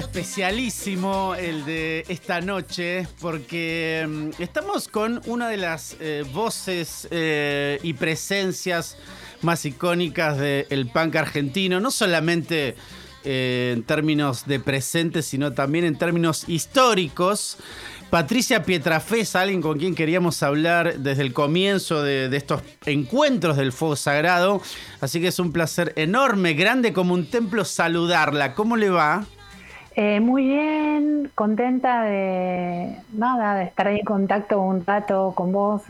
[0.00, 7.78] Especialísimo el de esta noche porque mm, estamos con una de las eh, voces eh,
[7.82, 8.96] y presencias
[9.42, 12.76] más icónicas del punk argentino, no solamente
[13.24, 17.58] eh, en términos de presente, sino también en términos históricos.
[18.10, 23.56] Patricia Pietrafé es alguien con quien queríamos hablar desde el comienzo de, de estos encuentros
[23.56, 24.60] del fuego sagrado.
[25.00, 28.54] Así que es un placer enorme, grande como un templo saludarla.
[28.54, 29.26] ¿Cómo le va?
[29.96, 35.82] Eh, muy bien, contenta de nada, de estar ahí en contacto un rato con vos.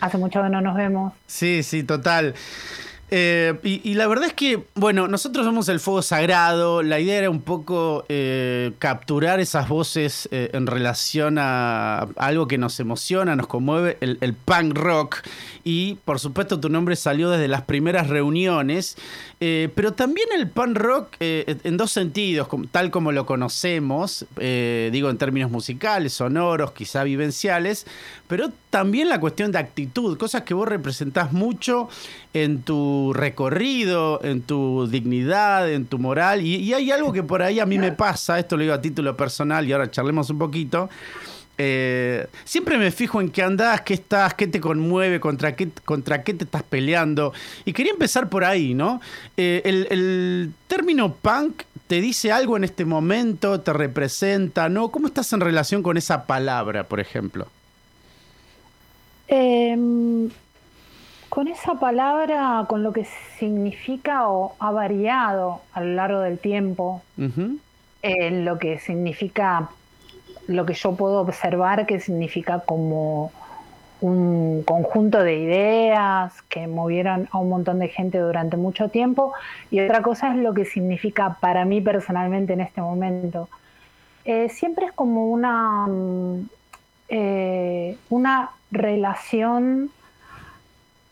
[0.00, 1.12] Hace mucho que no nos vemos.
[1.26, 2.34] Sí, sí, total.
[3.10, 6.82] Eh, y, la verdad es que, bueno, nosotros somos el fuego sagrado.
[6.82, 12.80] La idea era un poco eh, capturar esas voces en relación a algo que nos
[12.80, 15.18] emociona, nos conmueve, el, el punk rock.
[15.62, 18.96] Y por supuesto, tu nombre salió desde las primeras reuniones.
[19.46, 24.88] Eh, pero también el punk rock eh, en dos sentidos, tal como lo conocemos, eh,
[24.90, 27.86] digo en términos musicales, sonoros, quizá vivenciales,
[28.26, 31.90] pero también la cuestión de actitud, cosas que vos representás mucho
[32.32, 37.42] en tu recorrido, en tu dignidad, en tu moral, y, y hay algo que por
[37.42, 40.38] ahí a mí me pasa, esto lo digo a título personal y ahora charlemos un
[40.38, 40.88] poquito.
[41.56, 46.22] Eh, siempre me fijo en qué andás, qué estás, qué te conmueve, contra qué, contra
[46.22, 47.32] qué te estás peleando.
[47.64, 49.00] Y quería empezar por ahí, ¿no?
[49.36, 54.88] Eh, el, el término punk te dice algo en este momento, te representa, ¿no?
[54.88, 57.46] ¿Cómo estás en relación con esa palabra, por ejemplo?
[59.28, 59.76] Eh,
[61.28, 63.06] con esa palabra, con lo que
[63.38, 67.02] significa o ha variado a lo largo del tiempo,
[68.02, 69.68] eh, lo que significa,
[70.46, 73.32] lo que yo puedo observar que significa como
[74.00, 79.32] un conjunto de ideas que movieron a un montón de gente durante mucho tiempo
[79.70, 83.48] y otra cosa es lo que significa para mí personalmente en este momento.
[84.24, 86.48] Eh, siempre es como una, mm,
[87.08, 89.90] eh, una relación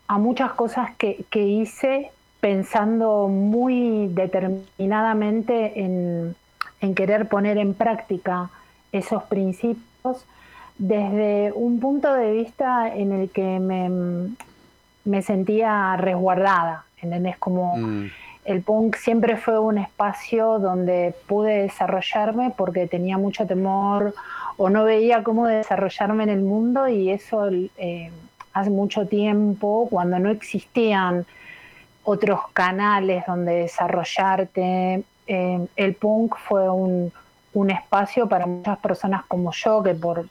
[0.07, 2.11] a muchas cosas que, que hice
[2.41, 6.35] pensando muy determinadamente en,
[6.81, 8.49] en querer poner en práctica
[8.93, 10.25] esos principios
[10.77, 13.89] desde un punto de vista en el que me,
[15.05, 17.37] me sentía resguardada, ¿entendés?
[17.37, 18.05] Como Mm.
[18.45, 24.13] el punk siempre fue un espacio donde pude desarrollarme porque tenía mucho temor
[24.57, 28.11] o no veía cómo desarrollarme en el mundo y eso eh,
[28.53, 31.25] hace mucho tiempo, cuando no existían
[32.03, 37.11] otros canales donde desarrollarte, eh, el punk fue un,
[37.53, 40.27] un espacio para muchas personas como yo que por,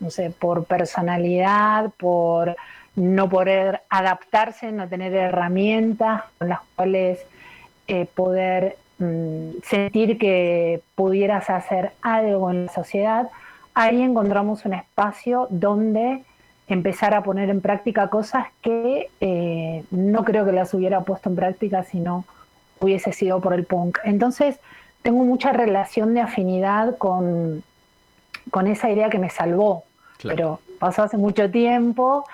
[0.00, 2.56] no sé, por personalidad, por
[2.96, 7.24] no poder adaptarse, no tener herramientas con las cuales
[7.88, 13.28] eh, poder mm, sentir que pudieras hacer algo en la sociedad,
[13.74, 16.24] ahí encontramos un espacio donde
[16.68, 21.36] empezar a poner en práctica cosas que eh, no creo que las hubiera puesto en
[21.36, 22.24] práctica si no
[22.80, 23.98] hubiese sido por el punk.
[24.04, 24.58] Entonces,
[25.06, 27.62] tengo mucha relación de afinidad con,
[28.50, 29.84] con esa idea que me salvó,
[30.18, 30.34] Claro.
[30.36, 32.24] pero pasó hace mucho tiempo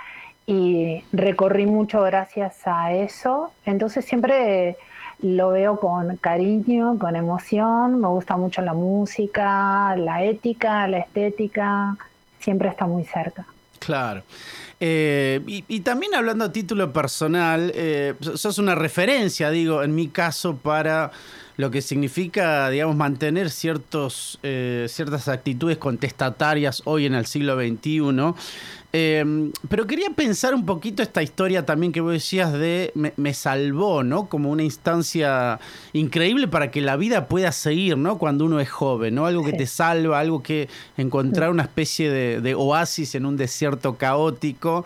[0.47, 3.53] y recorrí mucho gracias a eso.
[3.67, 4.79] Entonces siempre
[5.21, 11.97] lo veo con cariño, con emoción, me gusta mucho la música, la ética, la estética,
[12.41, 13.45] siempre está muy cerca.
[13.81, 14.23] Claro.
[14.81, 20.09] Eh, y, y también hablando a título personal, eh, sos una referencia, digo, en mi
[20.09, 21.11] caso, para
[21.57, 28.35] lo que significa, digamos, mantener ciertos, eh, ciertas actitudes contestatarias hoy en el siglo XXI.
[28.95, 33.33] Eh, pero quería pensar un poquito esta historia también que vos decías de me, me
[33.33, 34.29] salvó, ¿no?
[34.29, 35.59] Como una instancia
[35.95, 38.19] increíble para que la vida pueda seguir, ¿no?
[38.19, 39.25] Cuando uno es joven, ¿no?
[39.25, 43.97] Algo que te salva, algo que encontrar una especie de, de oasis en un desierto
[43.97, 44.85] caótico.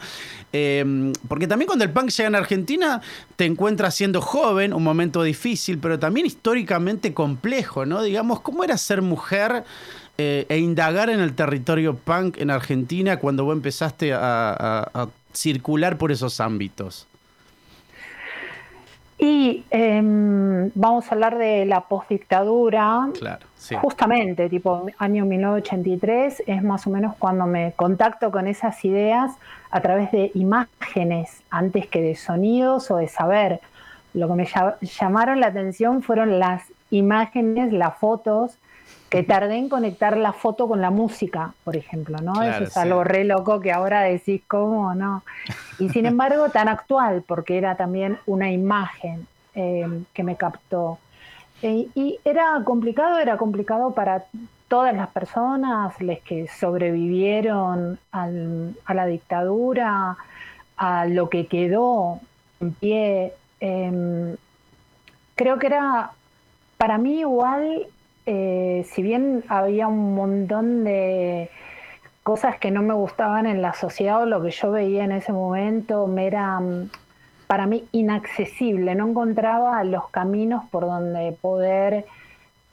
[0.52, 3.02] Eh, porque también cuando el punk llega en Argentina,
[3.36, 8.02] te encuentras siendo joven, un momento difícil, pero también históricamente complejo, ¿no?
[8.02, 9.64] Digamos, ¿cómo era ser mujer?
[10.18, 16.12] eh, e indagar en el territorio punk en Argentina cuando vos empezaste a, circular por
[16.12, 17.06] esos ámbitos.
[19.28, 23.08] Y em, vamos a hablar de la postdictadura.
[23.18, 23.74] Claro, sí.
[23.74, 29.32] Justamente, tipo año 1983, es más o menos cuando me contacto con esas ideas
[29.72, 33.60] a través de imágenes, antes que de sonidos o de saber.
[34.14, 34.48] Lo que me
[34.80, 36.62] llamaron la atención fueron las
[36.92, 38.58] imágenes, las fotos,
[39.08, 42.42] que tardé en conectar la foto con la música, por ejemplo, ¿no?
[42.42, 45.22] Eso es algo re loco que ahora decís, ¿cómo no?
[45.78, 50.98] Y sin embargo, tan actual, porque era también una imagen eh, que me captó.
[51.62, 54.24] Eh, y era complicado, era complicado para
[54.68, 60.16] todas las personas, las que sobrevivieron a la dictadura,
[60.76, 62.20] a lo que quedó
[62.60, 63.32] en pie.
[63.60, 64.36] Em,
[65.36, 66.10] creo que era,
[66.76, 67.86] para mí igual,
[68.26, 71.48] eh, si bien había un montón de
[72.22, 75.32] cosas que no me gustaban en la sociedad o lo que yo veía en ese
[75.32, 76.90] momento me era mm,
[77.46, 82.04] para mí inaccesible, no encontraba los caminos por donde poder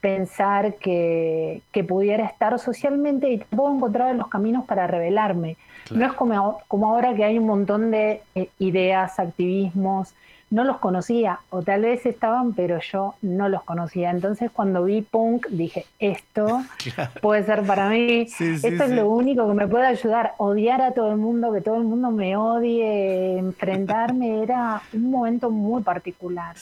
[0.00, 5.56] pensar que, pudiera estar socialmente y tampoco encontraba los caminos para revelarme.
[5.90, 10.14] No es como, como ahora que hay un montón de eh, ideas, activismos,
[10.54, 14.10] no los conocía, o tal vez estaban, pero yo no los conocía.
[14.10, 16.62] Entonces cuando vi punk dije, esto
[17.20, 21.10] puede ser para mí, esto es lo único que me puede ayudar, odiar a todo
[21.10, 26.54] el mundo, que todo el mundo me odie, enfrentarme, era un momento muy particular.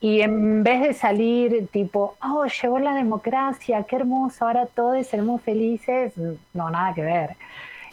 [0.00, 5.42] Y en vez de salir tipo, oh, llegó la democracia, qué hermoso, ahora todos seremos
[5.42, 6.14] felices,
[6.54, 7.36] no, nada que ver.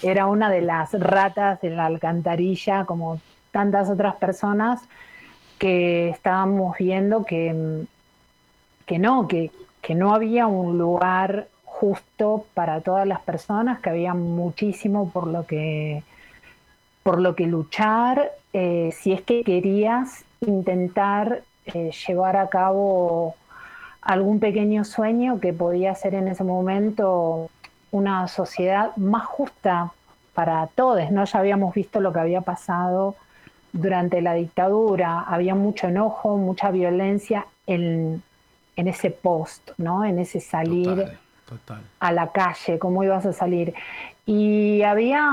[0.01, 3.19] Era una de las ratas de la alcantarilla, como
[3.51, 4.88] tantas otras personas,
[5.57, 7.86] que estábamos viendo que,
[8.86, 9.51] que no, que,
[9.81, 15.45] que no había un lugar justo para todas las personas, que había muchísimo por lo
[15.45, 16.04] que,
[17.04, 23.36] por lo que luchar, eh, si es que querías intentar eh, llevar a cabo
[24.01, 27.50] algún pequeño sueño que podía ser en ese momento
[27.92, 29.92] una sociedad más justa
[30.33, 31.25] para todos, ¿no?
[31.25, 33.15] Ya habíamos visto lo que había pasado
[33.74, 38.24] durante la dictadura había mucho enojo, mucha violencia en,
[38.75, 40.06] ese post, ¿no?
[40.06, 41.18] En ese salir
[42.00, 43.74] a la calle, cómo ibas a salir.
[44.25, 45.24] Y había,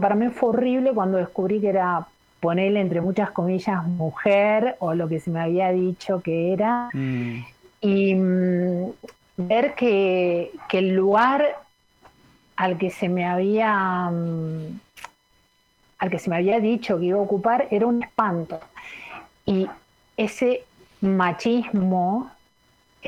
[0.00, 2.06] para mí fue horrible cuando descubrí que era
[2.40, 6.88] ponerle entre muchas comillas mujer o lo que se me había dicho que era.
[6.92, 7.44] Mm.
[7.80, 8.92] Y mm,
[9.36, 11.44] ver que, que, el lugar
[12.56, 14.80] al que se me había mm,
[15.98, 18.60] al que se me había dicho que iba a ocupar era un espanto.
[19.44, 19.66] Y
[20.16, 20.64] ese
[21.00, 22.30] machismo,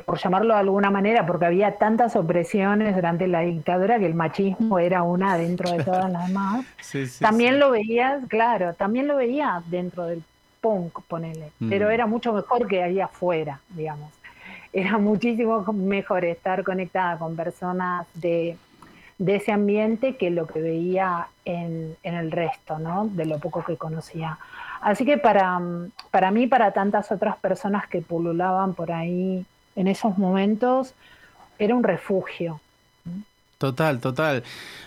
[0.06, 4.79] por llamarlo de alguna manera, porque había tantas opresiones durante la dictadura que el machismo
[4.79, 6.67] era una dentro de todas las demás,
[7.20, 10.23] también lo veías, claro, también lo veía dentro del
[10.61, 11.69] punk, ponele, mm.
[11.69, 14.12] pero era mucho mejor que ahí afuera, digamos.
[14.73, 18.56] Era muchísimo mejor estar conectada con personas de
[19.19, 23.09] de ese ambiente que lo que veía en, el resto, ¿no?
[23.12, 24.38] De lo poco que conocía.
[24.81, 25.61] Así que para,
[26.11, 29.44] para mí, para tantas otras personas que pululaban por ahí
[29.75, 30.94] en esos momentos,
[31.59, 32.61] era un refugio.
[33.59, 34.44] Total, total.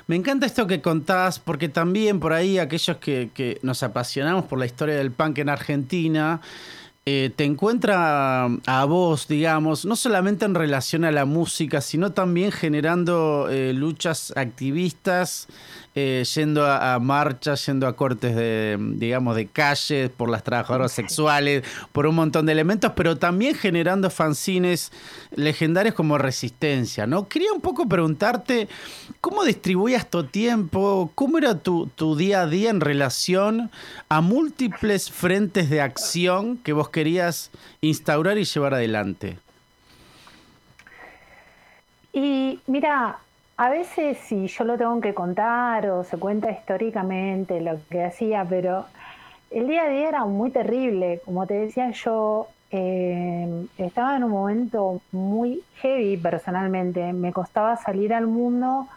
[0.08, 4.60] Me encanta esto que contás, porque también por ahí aquellos que, que nos apasionamos por
[4.60, 6.40] la historia del punk en Argentina,
[7.06, 12.52] eh, te encuentra a vos, digamos, no solamente en relación a la música, sino también
[12.52, 15.48] generando eh, luchas activistas
[15.94, 21.64] eh, yendo a, marchas, yendo a cortes de, digamos, de calle por las trabajadoras sexuales,
[21.92, 24.94] por un montón de elementos, pero también generando fanzines
[25.36, 27.28] legendarios como Resistencia, ¿no?
[27.28, 28.70] Quería un poco preguntarte
[29.20, 33.70] cómo distribuías tu tiempo, cómo era tu, tu día a día en relación
[34.08, 39.40] a múltiples frentes de acción que vos querías instaurar y llevar adelante.
[42.14, 43.20] Y mira,
[43.62, 48.44] a veces si yo lo tengo que contar o se cuenta históricamente lo que hacía,
[48.44, 48.86] pero
[49.52, 51.22] el día a día era muy terrible.
[51.24, 57.14] Como te decía yo, eh, estaba en un momento muy heavy personalmente.
[57.14, 58.88] Me costaba salir al mundo,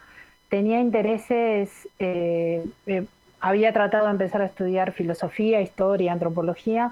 [0.48, 3.04] tenía intereses, eh, eh,
[3.40, 6.90] había tratado de empezar a estudiar filosofía, historia, antropología,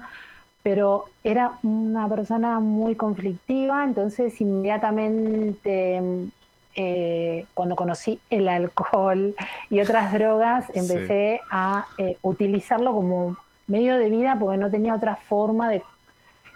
[0.61, 6.29] pero era una persona muy conflictiva, entonces inmediatamente
[6.75, 9.35] eh, cuando conocí el alcohol
[9.69, 13.37] y otras drogas, empecé a eh, utilizarlo como
[13.67, 15.83] medio de vida porque no tenía otra forma de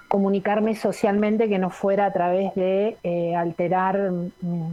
[0.08, 4.72] comunicarme socialmente que no fuera a través de eh, alterar mm,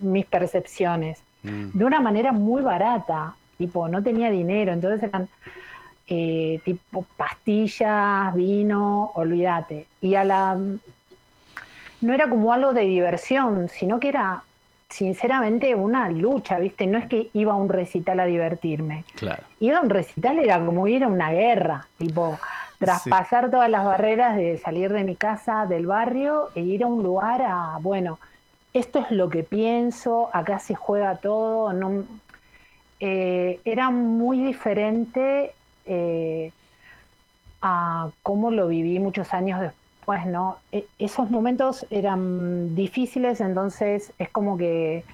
[0.00, 1.22] mis percepciones.
[1.42, 1.76] Mm.
[1.76, 5.28] De una manera muy barata, tipo, no tenía dinero, entonces eran
[6.64, 9.86] tipo pastillas, vino, olvídate.
[10.00, 10.56] Y a la
[12.00, 14.44] no era como algo de diversión, sino que era
[14.88, 16.86] sinceramente una lucha, ¿viste?
[16.86, 19.04] No es que iba a un recital a divertirme.
[19.14, 19.42] Claro.
[19.60, 22.38] Iba a un recital era como ir a una guerra, tipo
[22.78, 27.02] traspasar todas las barreras de salir de mi casa, del barrio e ir a un
[27.02, 28.18] lugar a, bueno,
[28.74, 32.04] esto es lo que pienso, acá se juega todo, no
[33.00, 35.54] eh, era muy diferente
[35.86, 36.52] eh,
[37.62, 39.85] a cómo lo viví muchos años después,
[40.26, 40.58] ¿no?
[40.72, 45.04] E, esos momentos eran difíciles, entonces es como que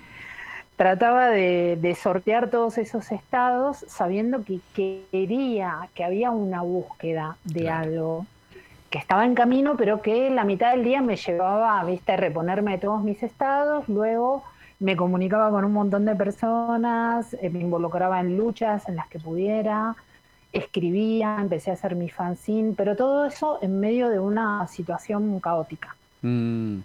[0.77, 4.61] trataba de, sortear todos esos estados sabiendo que,
[5.11, 8.27] quería, que había una búsqueda de algo
[8.91, 12.13] que estaba en camino, pero que la mitad del día me llevaba ¿viste?
[12.13, 14.45] a reponerme de todos mis estados, luego
[14.81, 19.19] me comunicaba con un montón de personas, eh, me involucraba en luchas en las que
[19.19, 19.95] pudiera,
[20.53, 25.97] escribía, empecé a hacer mi fanzine, pero todo eso en medio de una situación caótica.
[26.23, 26.79] Mm.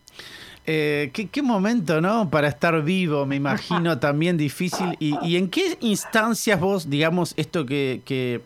[0.69, 2.29] Eh, ¿qué, momento, ¿no?
[2.29, 4.97] Para estar vivo, me imagino, también difícil.
[4.99, 8.41] ¿Y, en qué instancias vos, digamos, esto que, que,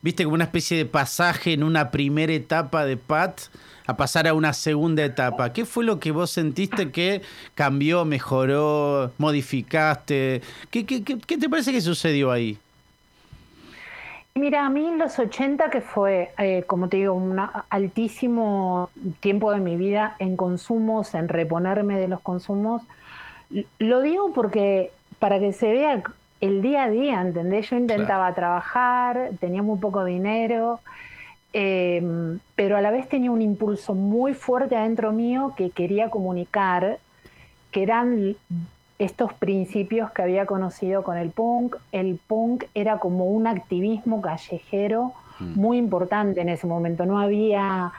[0.00, 3.40] viste como una especie de pasaje en una primera etapa de Pat
[3.86, 5.52] a pasar a una segunda etapa?
[5.52, 7.22] ¿Qué fue lo que vos sentiste que
[7.56, 10.42] cambió, mejoró, modificaste?
[10.70, 12.56] ¿Qué, qué, qué te parece que sucedió ahí?
[14.36, 17.38] Mira, a mí en los 80, que fue, eh, como te digo, un
[17.70, 22.82] altísimo tiempo de mi vida en consumos, en reponerme de los consumos,
[23.78, 26.02] lo digo porque para que se vea
[26.40, 27.70] el día a día, ¿entendés?
[27.70, 30.80] Yo intentaba trabajar, tenía muy poco dinero,
[31.52, 36.98] em, pero a la vez tenía un impulso muy fuerte adentro mío que quería comunicar,
[37.70, 38.34] que eran
[38.98, 41.76] estos principios que había conocido con el punk.
[41.92, 45.60] El punk era como un activismo callejero mm.
[45.60, 47.04] muy importante en ese momento.
[47.04, 47.92] No había,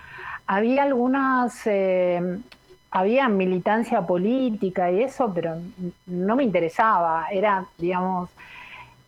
[0.48, 2.40] había algunas, eh,
[2.92, 5.56] había militancia política y eso, pero
[6.06, 7.28] no me interesaba.
[7.32, 8.30] Era, digamos,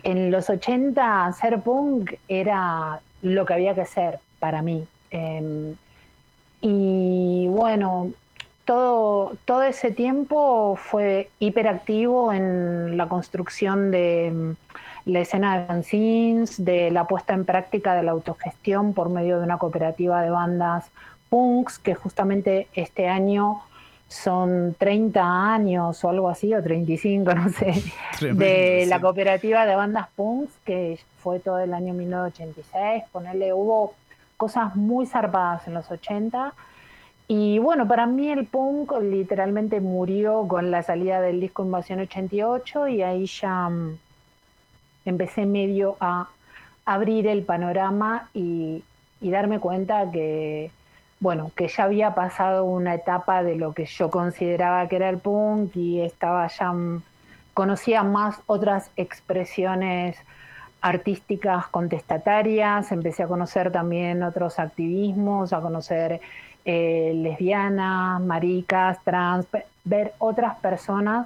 [0.04, 4.86] en los 80 ser punk era lo que había que hacer para mí.
[5.10, 5.76] Em,
[6.62, 8.12] y bueno,
[8.68, 16.64] todo, todo ese tiempo fue hiperactivo en la construcción de mm, la escena de fanzines,
[16.64, 20.92] de la puesta en práctica de la autogestión por medio de una cooperativa de bandas
[21.30, 23.62] punks, que justamente este año
[24.10, 27.74] son 30 años o algo así, o 35, no sé,
[28.20, 33.06] de la cooperativa de bandas punks, que fue todo el año 1986.
[33.14, 33.94] Ponerle, hubo
[34.36, 36.54] cosas muy zarpadas en los 80
[37.28, 42.88] y bueno, para mí el punk literalmente murió con la salida del disco Invasión 88
[42.88, 43.98] y ahí ya mm,
[45.06, 46.30] empecé medio a
[46.86, 48.84] abrir el panorama y,
[49.20, 50.72] darme cuenta que,
[51.20, 55.18] bueno, que ya había pasado una etapa de lo que yo consideraba que era el
[55.18, 57.04] punk y estaba ya, mm,
[57.54, 60.18] conocía más otras expresiones
[60.80, 66.22] artísticas contestatarias, empecé a conocer también otros activismos, a conocer
[66.70, 69.48] eh, lesbianas, maricas, trans,
[69.86, 71.26] ver otras personas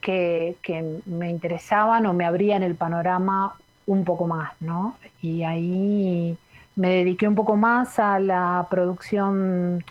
[0.00, 0.54] que,
[1.06, 3.56] me interesaban o me abrían el panorama
[3.88, 4.94] un poco más, ¿no?
[5.20, 6.38] Y ahí
[6.76, 9.82] me dediqué un poco más a la producción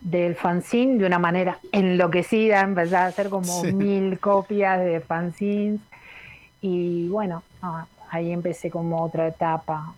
[0.00, 5.82] del fanzine de una manera enloquecida, empecé a hacer como mil copias de fanzines.
[6.62, 7.42] Y bueno,
[8.10, 9.92] ahí empecé como otra etapa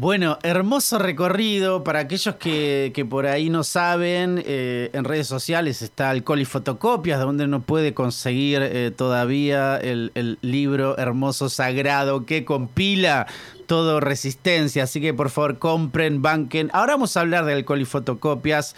[0.00, 1.82] bueno, hermoso recorrido.
[1.82, 7.18] Para aquellos que, por ahí no saben, eh, en redes sociales está Alcohol y Fotocopias,
[7.18, 13.26] donde uno puede conseguir eh, todavía el, el, libro hermoso sagrado que compila
[13.68, 14.82] todo resistencia.
[14.82, 16.70] Así que por favor compren, banquen.
[16.72, 18.74] Ahora vamos a hablar de alcohol y fotocopias.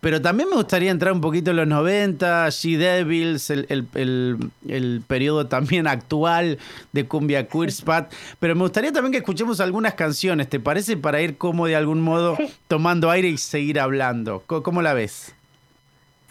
[0.00, 5.88] Pero también me gustaría entrar un poquito en los 90, G Devils, el, periodo también
[5.88, 6.58] actual
[6.92, 8.12] de Cumbia Queerspat.
[8.38, 10.96] Pero me gustaría también que escuchemos algunas canciones, ¿te parece?
[10.96, 14.44] Para ir como de algún modo tomando aire y seguir hablando.
[14.46, 15.34] ¿Cómo, la ves?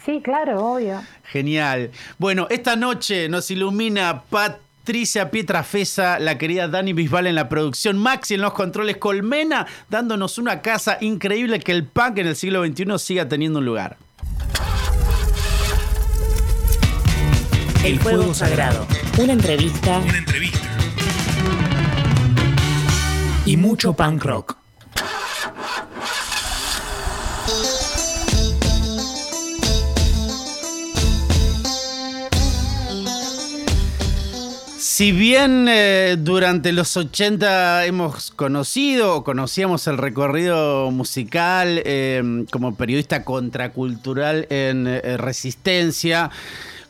[0.02, 1.02] Sí, claro, obvio.
[1.24, 1.90] Genial.
[2.16, 7.98] Bueno, esta noche nos ilumina Pat Patricia Pietrafesa, la querida Dani Bisbal en la producción,
[7.98, 12.64] Maxi en los controles, Colmena dándonos una casa increíble que el punk en el siglo
[12.64, 13.98] XXI siga teniendo un lugar.
[17.84, 18.86] El Fuego Sagrado.
[19.18, 19.98] Una entrevista.
[19.98, 20.66] Una entrevista.
[23.44, 24.56] Y mucho punk rock.
[34.98, 42.74] Si bien eh, durante los 80 hemos conocido o conocíamos el recorrido musical eh, como
[42.74, 46.32] periodista contracultural en eh, Resistencia,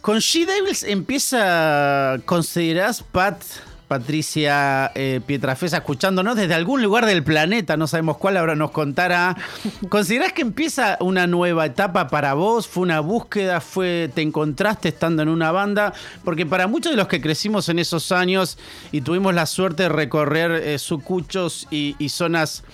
[0.00, 3.42] con She Devils empieza, ¿considerás, Pat,
[3.88, 9.34] Patricia eh, Pietrafesa escuchándonos desde algún lugar del planeta, no sabemos cuál, ahora nos contará.
[9.88, 12.68] ¿Considerás que empieza una nueva etapa para vos?
[12.68, 13.62] ¿Fue una búsqueda?
[13.62, 15.94] ¿Fue, ¿Te encontraste estando en una banda?
[16.22, 18.58] Porque para muchos de los que crecimos en esos años
[18.92, 22.64] y tuvimos la suerte de recorrer eh, sucuchos y, zonas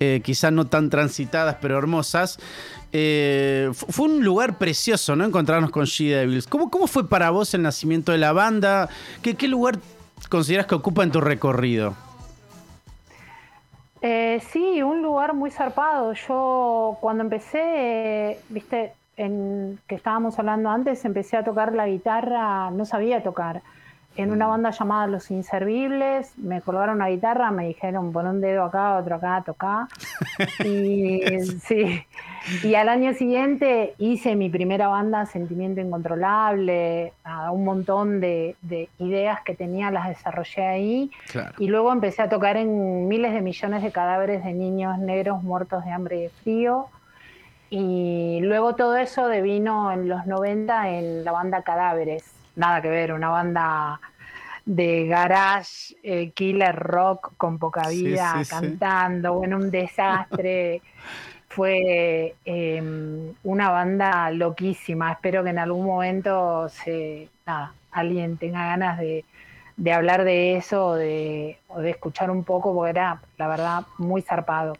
[0.00, 2.38] eh, quizás no tan transitadas pero hermosas,
[2.92, 5.24] fue un lugar precioso, ¿no?
[5.24, 6.46] Encontrarnos con She Devils.
[6.46, 8.90] ¿Cómo, ¿Cómo fue para vos el nacimiento de la banda?
[9.22, 9.78] ¿Qué, qué lugar
[10.28, 11.94] consideras que ocupa en tu recorrido?
[14.00, 16.12] Eh, sí, un lugar muy zarpado.
[16.14, 22.84] Yo cuando empecé, viste, en que estábamos hablando antes, empecé a tocar la guitarra, no
[22.84, 23.62] sabía tocar.
[24.16, 24.50] En una mm.
[24.50, 29.16] banda llamada Los Inservibles, me colgaron una guitarra, me dijeron pon un dedo acá, otro
[29.16, 29.88] acá, toca.
[30.64, 31.20] y
[31.62, 32.04] sí,
[32.62, 37.12] y al año siguiente hice mi primera banda, Sentimiento Incontrolable,
[37.52, 38.56] un montón de,
[38.98, 41.10] ideas que tenía las desarrollé ahí.
[41.58, 45.84] Y luego empecé a tocar en miles de millones de cadáveres de niños negros muertos
[45.84, 46.86] de hambre y de frío.
[47.70, 52.41] Y luego todo eso devino en los 90 en la banda Cadáveres.
[52.56, 54.00] Nada que ver, una banda
[54.64, 60.82] de garage, eh, killer rock con poca vida, cantando, bueno, un desastre.
[61.52, 65.12] fue em, una banda loquísima.
[65.12, 67.28] Espero que en algún momento se,
[67.90, 69.24] alguien tenga ganas de,
[69.92, 74.74] hablar de eso o de, escuchar un poco, porque era, la verdad, muy zarpado.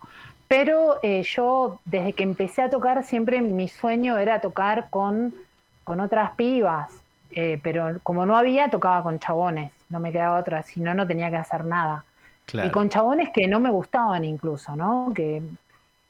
[0.48, 5.34] Pero eh, yo, desde que empecé a tocar, siempre mi sueño era tocar con,
[5.84, 6.90] con otras pibas.
[7.34, 9.72] Eh, pero como no había, tocaba con chabones.
[9.88, 12.04] No me quedaba otra, si no, no tenía que hacer nada.
[12.52, 15.12] Y con chabones que no me gustaban incluso, ¿no?
[15.14, 15.42] Que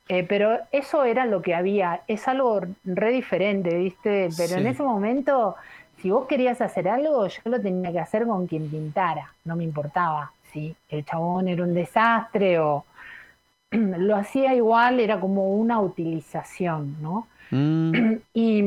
[0.08, 4.28] eh, pero eso era lo que había, es algo re diferente, ¿viste?
[4.36, 5.54] Pero en ese momento,
[6.00, 9.64] si vos querías hacer algo, yo lo tenía que hacer con quien pintara, no me
[9.64, 12.84] importaba si el chabón era un desastre o
[13.70, 17.26] lo hacía igual, era como una utilización, ¿no?
[17.50, 18.16] Mm.
[18.34, 18.64] Y,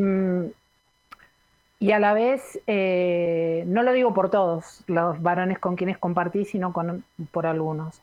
[1.79, 6.45] y, a la vez, eh, no lo digo por todos los varones con quienes compartí,
[6.45, 8.01] sino con, por algunos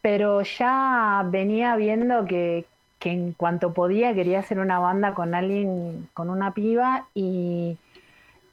[0.00, 2.66] pero ya venía viendo que,
[3.00, 7.78] en cuanto podía quería hacer una banda con alguien, con una piba, y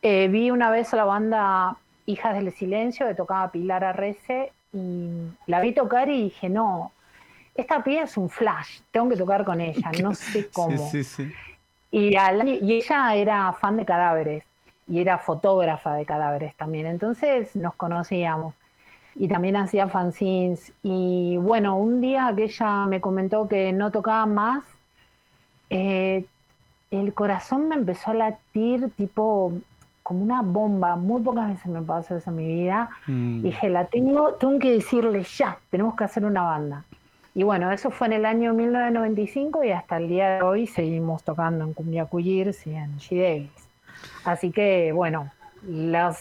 [0.02, 5.10] eh, vi una vez a la banda Hijas del Silencio, que tocaba Pilar Arrece, y
[5.48, 6.92] la vi tocar y dije, no,
[7.56, 10.92] esta piba es un flash, tengo que tocar con ella, no sé cómo.
[11.98, 12.18] Y,
[12.62, 14.44] y ella era fan de cadáveres
[14.86, 18.54] y era fotógrafa de cadáveres también, entonces nos conocíamos
[19.16, 20.74] y también hacía fanzines.
[20.84, 24.66] Y bueno, un día que ella me comentó que no tocaba más,
[25.70, 26.26] eh,
[26.92, 29.54] el corazón me empezó a latir tipo
[30.04, 30.98] como una bomba.
[30.98, 32.90] Muy pocas veces me pasó eso en mi vida.
[33.08, 33.42] Mm.
[33.42, 36.84] Dije, la tengo, tengo que decirle ya, tenemos que hacer una banda.
[37.38, 41.22] Y bueno, eso fue en el año 1995 y hasta el día de hoy seguimos
[41.22, 43.50] tocando en Cumbia Cuyirs y en G
[44.24, 45.30] Así que bueno,
[45.68, 46.18] los,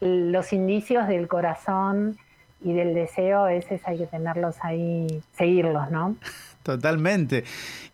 [0.00, 2.18] los indicios del corazón
[2.60, 6.16] y del deseo a veces hay que tenerlos ahí, seguirlos, ¿no?
[6.66, 7.44] Totalmente.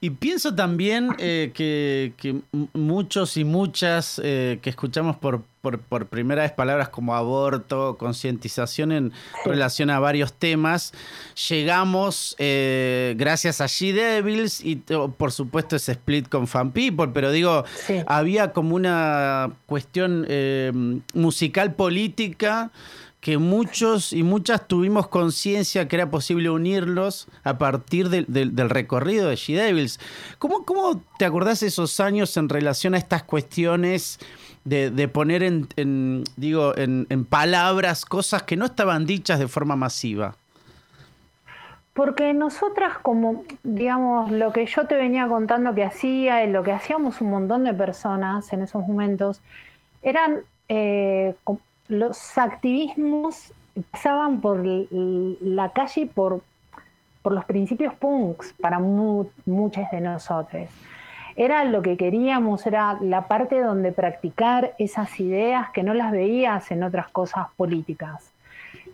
[0.00, 2.40] Y pienso también eh, que,
[2.72, 9.12] muchos y muchas eh, que escuchamos por, por, primera vez palabras como aborto, concientización en
[9.44, 10.94] relación a varios temas,
[11.50, 17.30] llegamos eh, gracias a She Devils y por supuesto ese split con Fan People, pero
[17.30, 17.64] digo,
[18.06, 20.26] había como una cuestión
[21.12, 22.70] musical política
[23.22, 29.36] que muchos y muchas tuvimos conciencia que era posible unirlos a partir del recorrido de
[29.36, 30.00] She Devils.
[30.40, 34.18] ¿Cómo, ¿Cómo, te acordás esos años en relación a estas cuestiones
[34.64, 40.34] de, poner en, digo, en, palabras cosas que no estaban dichas de forma masiva?
[41.94, 46.72] Porque nosotras, como digamos, lo que yo te venía contando que hacía y lo que
[46.72, 49.40] hacíamos un montón de personas en esos momentos,
[50.02, 51.36] eran eh,
[51.88, 53.52] los activismos
[53.90, 56.42] pasaban por la calle por,
[57.22, 60.68] por los principios punks para muchas de nosotros.
[61.34, 66.70] Era lo que queríamos, era la parte donde practicar esas ideas que no las veías
[66.70, 68.30] en otras cosas políticas,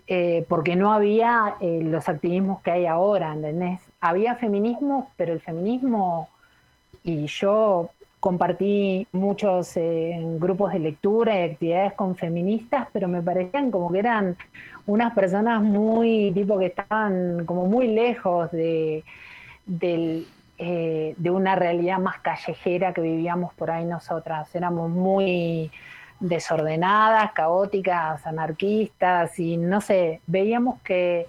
[0.06, 3.80] eh, porque no había eh, los activismos que hay ahora, ¿entendés?
[4.00, 6.28] Había feminismo, pero el feminismo,
[7.02, 13.70] y yo compartí muchos eh, grupos de lectura y actividades con feministas, pero me parecían
[13.70, 14.36] como que eran
[14.86, 19.04] unas personas muy, tipo que estaban como muy lejos de,
[20.58, 24.52] eh, de una realidad más callejera que vivíamos por ahí nosotras.
[24.54, 25.70] Éramos muy
[26.18, 31.28] desordenadas, caóticas, anarquistas y no sé, veíamos que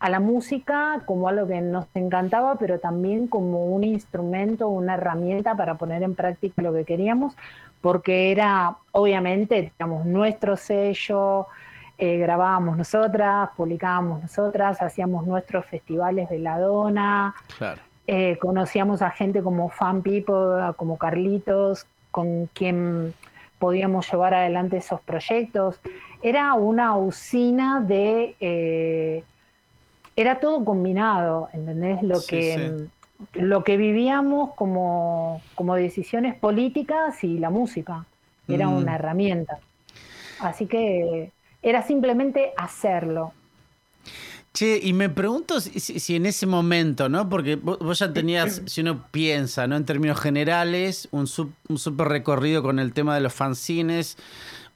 [0.00, 5.54] a la música como algo que nos encantaba, pero también como un instrumento, una herramienta
[5.54, 7.36] para poner en práctica lo que queríamos,
[7.82, 11.46] porque era obviamente digamos, nuestro sello,
[11.98, 17.34] eh, grabábamos nosotras, publicábamos nosotras, hacíamos nuestros festivales de la dona,
[18.06, 23.12] eh, conocíamos a gente como Fan People, como Carlitos, con quien
[23.58, 25.78] podíamos llevar adelante esos proyectos.
[26.22, 28.34] Era una usina de...
[28.40, 29.24] Eh,
[30.20, 32.02] era todo combinado, ¿entendés?
[32.02, 32.88] Lo que
[33.34, 38.06] lo que vivíamos como, como, decisiones políticas y la música.
[38.48, 38.76] Era mm.
[38.76, 39.58] una herramienta.
[40.40, 41.30] Así que
[41.62, 43.32] era simplemente hacerlo.
[44.52, 47.28] Che, y me pregunto si, en ese momento, ¿no?
[47.28, 49.76] Porque vos ya tenías, si uno piensa, ¿no?
[49.76, 51.28] En términos generales, un,
[51.68, 54.16] un super recorrido con el tema de los fanzines,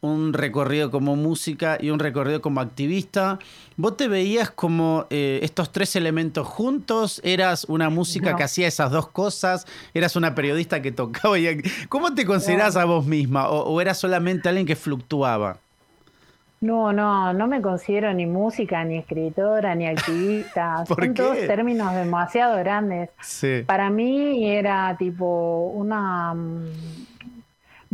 [0.05, 3.38] un recorrido como música y un recorrido como activista.
[3.77, 7.23] ¿Vos te veías como eh, estos tres elementos juntos?
[7.25, 9.67] ¿Eras una música que hacía esas dos cosas?
[9.95, 11.37] ¿Eras una periodista que tocaba?
[11.88, 13.49] ¿Cómo te considerás a vos misma?
[13.49, 15.57] ¿O, eras solamente alguien que fluctuaba?
[16.61, 20.85] No, no, no me considero ni música, ni escritora, ni activista.
[20.87, 23.11] Son todos términos demasiado grandes.
[23.67, 27.13] Para mí era tipo una mm,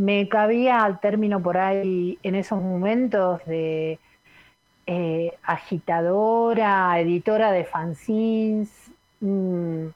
[0.01, 3.99] me cabía al término por ahí en esos momentos de
[4.87, 8.71] eh, agitadora, editora de fanzines
[9.21, 9.87] mm,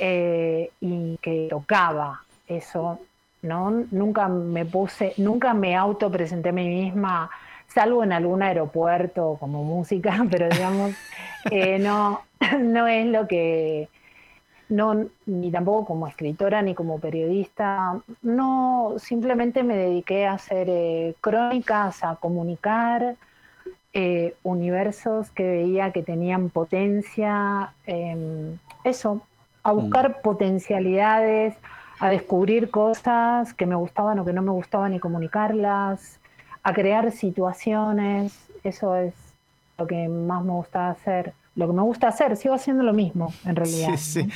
[0.00, 2.98] eh, y que tocaba eso,
[3.42, 3.70] ¿no?
[3.92, 7.30] Nunca me puse, nunca me autopresenté a mí misma,
[7.68, 10.92] salvo en algún aeropuerto como música, pero digamos,
[11.52, 12.22] eh, no,
[12.58, 13.88] no es lo que
[14.70, 21.14] no, ni tampoco como escritora ni como periodista, no, simplemente me dediqué a hacer eh,
[21.20, 23.16] crónicas, a comunicar
[23.92, 29.20] eh, universos que veía que tenían potencia, em, eso,
[29.64, 30.22] a buscar mm.
[30.22, 31.56] potencialidades,
[31.98, 36.20] a descubrir cosas que me gustaban o que no me gustaban y comunicarlas,
[36.62, 39.14] a crear situaciones, eso es
[39.78, 43.32] lo que más me gusta hacer lo que me gusta hacer, sigo haciendo lo mismo,
[43.44, 43.90] en realidad.
[43.96, 44.28] Sí, sí.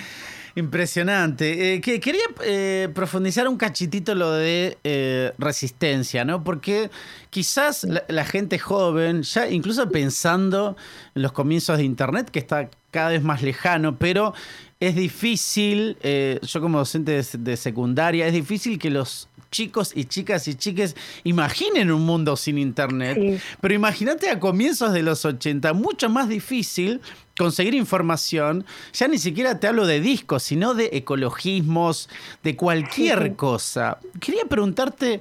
[0.56, 1.74] Impresionante.
[1.74, 6.44] Eh, que, quería eh, profundizar un cachitito lo de eh, resistencia, ¿no?
[6.44, 6.90] Porque
[7.30, 10.76] quizás la, gente joven, ya incluso pensando
[11.16, 14.32] en los comienzos de Internet, que está cada vez más lejano, pero
[14.78, 20.56] es difícil, yo como docente de secundaria, es difícil que los chicos y chicas y
[20.56, 23.40] chiques imaginen un mundo sin internet.
[23.60, 27.00] Pero imagínate a comienzos de los 80, mucho más difícil
[27.38, 28.64] conseguir información.
[28.92, 32.08] Ya ni siquiera te hablo de discos, sino de ecologismos,
[32.42, 33.98] de cualquier cosa.
[34.20, 35.20] Quería preguntarte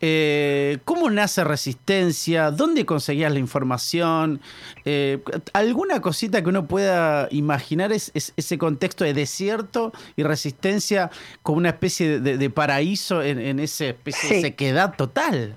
[0.00, 2.50] eh, ¿Cómo nace Resistencia?
[2.50, 4.40] ¿Dónde conseguías la información?
[4.84, 5.22] Eh,
[5.54, 11.10] ¿Alguna cosita que uno pueda imaginar es, ese contexto de desierto y resistencia
[11.42, 15.56] como una especie de, paraíso en, esa especie de sequedad total?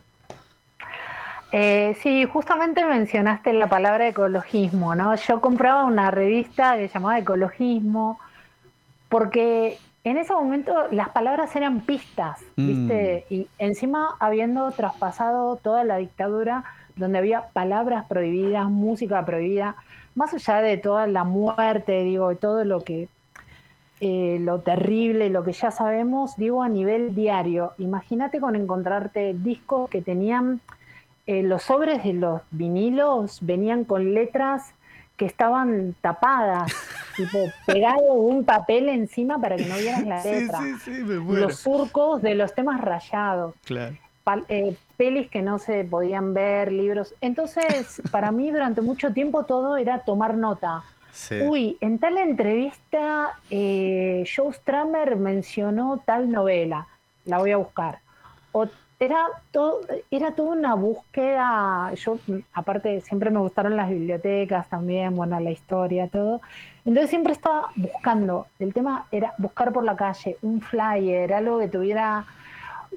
[1.51, 5.15] Eh, sí, justamente mencionaste la palabra ecologismo, ¿no?
[5.15, 8.19] Yo compraba una revista que llamaba Ecologismo
[9.09, 13.25] porque en ese momento las palabras eran pistas, ¿viste?
[13.29, 13.33] Mm.
[13.33, 16.63] Y encima habiendo traspasado toda la dictadura,
[16.95, 19.75] donde había palabras prohibidas, música prohibida,
[20.15, 23.07] más allá de toda la muerte, digo, todo lo que,
[24.01, 27.73] eh, lo terrible, lo que ya sabemos, digo, a nivel diario.
[27.77, 30.61] Imagínate con encontrarte discos que tenían,
[31.27, 34.73] eh, los sobres de los vinilos venían con letras
[35.19, 36.73] que estaban tapadas,
[37.17, 40.59] tipo pegado un papel encima para que no vieras la letra.
[41.27, 43.53] Los surcos de los temas rayados.
[44.47, 47.13] Eh, pelis que no se podían ver, libros.
[47.19, 50.83] Entonces, para mí durante mucho tiempo todo era tomar nota.
[51.41, 56.87] Uy, en tal entrevista eh, Joe Stramer mencionó tal novela,
[57.25, 57.99] la voy a buscar.
[58.53, 58.67] O
[58.99, 59.79] era todo,
[60.11, 62.19] era toda una búsqueda, yo
[62.53, 66.41] aparte siempre me gustaron las bibliotecas también, bueno, la historia, todo.
[66.83, 71.69] Entonces siempre estaba buscando, el tema era buscar por la calle un flyer, algo que
[71.69, 72.25] tuviera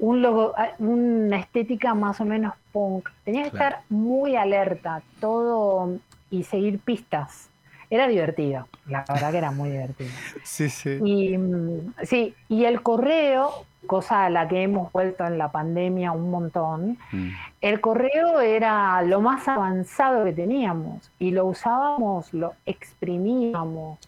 [0.00, 3.08] un logo, una estética más o menos punk.
[3.24, 5.98] Tenía que estar muy alerta, todo
[6.30, 7.51] y seguir pistas.
[7.94, 10.10] Era divertido, la verdad que era muy divertido.
[10.44, 10.98] Sí, sí.
[11.04, 16.12] Y, mm, sí, y el correo, cosa a la que hemos vuelto en la pandemia
[16.12, 17.28] un montón, mm.
[17.60, 23.98] el correo era lo más avanzado que teníamos y lo usábamos, lo exprimíamos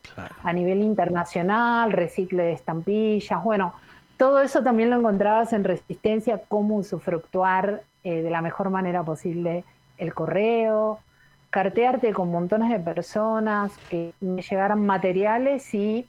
[0.42, 3.75] a nivel internacional, recicle de estampillas, bueno,
[4.16, 9.64] todo eso también lo encontrabas en Resistencia, cómo usufructuar eh, de la mejor manera posible
[9.99, 11.01] el correo,
[11.55, 16.05] cartearte con montones de personas, que me llegaran materiales y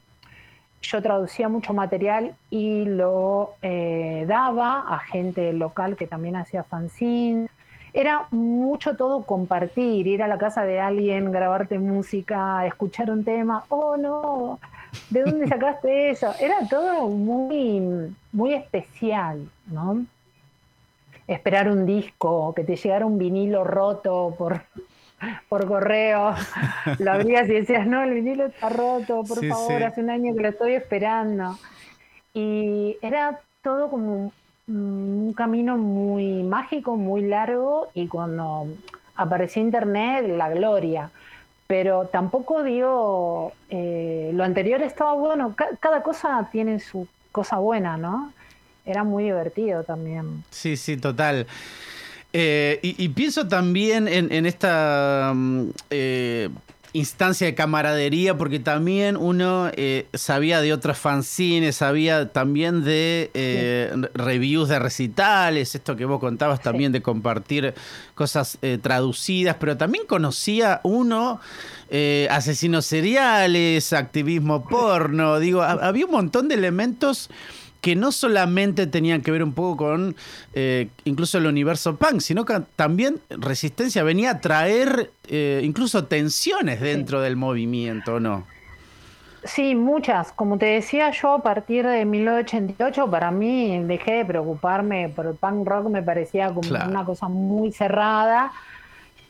[0.82, 7.48] yo traducía mucho material y lo eh, daba a gente local que también hacía fanzines.
[7.92, 13.66] Era mucho todo compartir, ir a la casa de alguien, grabarte música, escuchar un tema.
[13.68, 14.58] Oh, no,
[15.10, 16.34] ¿de dónde sacaste eso?
[16.40, 20.04] Era todo muy, muy especial, ¿no?
[21.28, 24.60] Esperar un disco, que te llegara un vinilo roto por,
[25.48, 26.34] por correo,
[26.98, 30.42] lo abrías y decías, no, el vinilo está roto, por favor, hace un año que
[30.42, 31.58] lo estoy esperando.
[32.34, 34.32] Y era todo como
[34.68, 38.66] un camino muy mágico, muy largo, y cuando
[39.14, 41.10] apareció Internet, la gloria.
[41.66, 48.32] Pero tampoco digo, eh, lo anterior estaba bueno, cada cosa tiene su cosa buena, ¿no?
[48.84, 50.44] Era muy divertido también.
[50.50, 51.46] Sí, sí, total.
[52.38, 56.50] Eh, y, pienso también en, esta mm, eh,
[56.92, 64.68] instancia de camaradería, porque también uno eh, sabía de otros fanzines, sabía también de reviews
[64.68, 67.72] de recitales, esto que vos contabas también de compartir
[68.14, 71.40] cosas traducidas, pero también conocía uno
[72.28, 77.30] asesinos seriales, activismo porno, digo, había un montón de elementos
[77.80, 80.16] que no solamente tenían que ver un poco con
[80.54, 86.80] eh, incluso el universo punk, sino que también Resistencia venía a traer eh, incluso tensiones
[86.80, 88.46] dentro del movimiento, ¿no?
[89.44, 90.32] Sí, muchas.
[90.32, 95.34] Como te decía yo, a partir de 1988, para mí dejé de preocuparme por el
[95.36, 98.50] punk rock, me parecía como una cosa muy cerrada.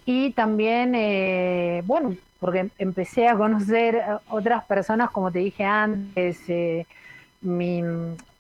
[0.07, 6.39] Y también, eh, bueno, porque empecé a conocer otras personas, como te dije antes,
[7.43, 7.83] mi,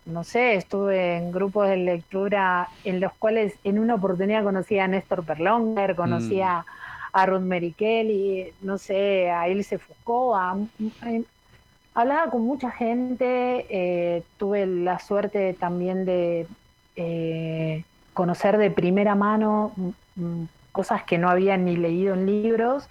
[0.06, 4.88] no sé, estuve en grupos de lectura en los cuales en una oportunidad conocí a
[4.88, 6.64] Néstor Perlonger, conocí mm.
[7.12, 10.68] a Ruth Merikeli, no sé, a Ilse Foucault,
[11.96, 16.46] hablaba con mucha gente, eh, tuve la suerte también de
[16.94, 22.88] eh, conocer de primera mano mm, mm, cosas que no había ni leído en libros.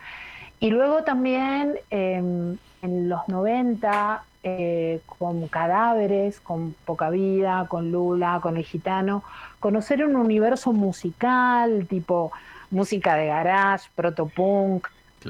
[0.60, 8.40] Y luego también em, en los 90 eh, con cadáveres, con poca vida, con Lula,
[8.42, 9.24] con el gitano,
[9.60, 12.32] conocer un universo musical, tipo
[12.70, 14.88] música de garage, protopunk,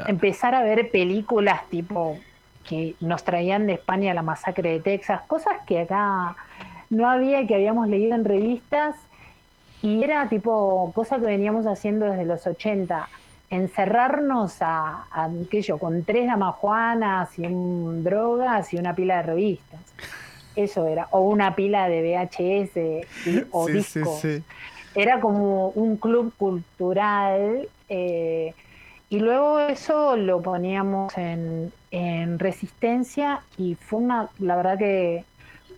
[0.08, 2.18] empezar a ver películas tipo
[2.68, 6.36] que nos traían de España la masacre de Texas, cosas que acá
[6.90, 8.96] no había, que habíamos leído en revistas,
[9.82, 13.08] y era tipo cosa que veníamos haciendo desde los 80
[13.50, 19.80] encerrarnos a, a yo, con tres damajuanas y un, drogas y una pila de revistas.
[20.56, 24.26] Eso era, o una pila de VHS o discos.
[24.96, 28.54] Era como un club cultural eh,
[29.10, 35.26] y luego eso lo poníamos en, en resistencia y fue una, la verdad que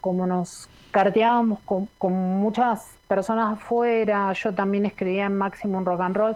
[0.02, 6.16] como nos carteábamos con, con muchas personas afuera, yo también escribía en Maximum Rock and
[6.16, 6.36] Roll,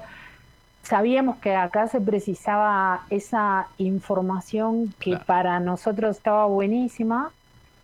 [0.84, 7.32] sabíamos que acá se precisaba esa información que para nosotros estaba buenísima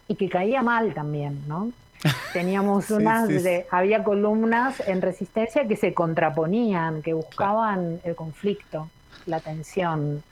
[0.07, 1.71] y que caía mal también, ¿no?
[2.33, 3.29] Teníamos unas,
[3.71, 8.89] había columnas en resistencia que se contraponían, que buscaban el conflicto,
[9.25, 10.23] la tensión.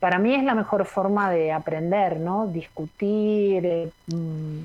[0.00, 2.46] Para mí es la mejor forma de aprender, ¿no?
[2.46, 4.58] Discutir, eh, mm,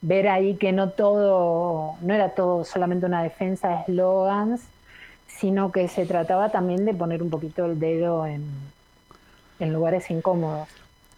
[0.00, 4.62] ver ahí que no todo, no era todo solamente una defensa de eslogans,
[5.40, 8.44] sino que se trataba también de poner un poquito el dedo en,
[9.60, 10.68] lugares incómodos.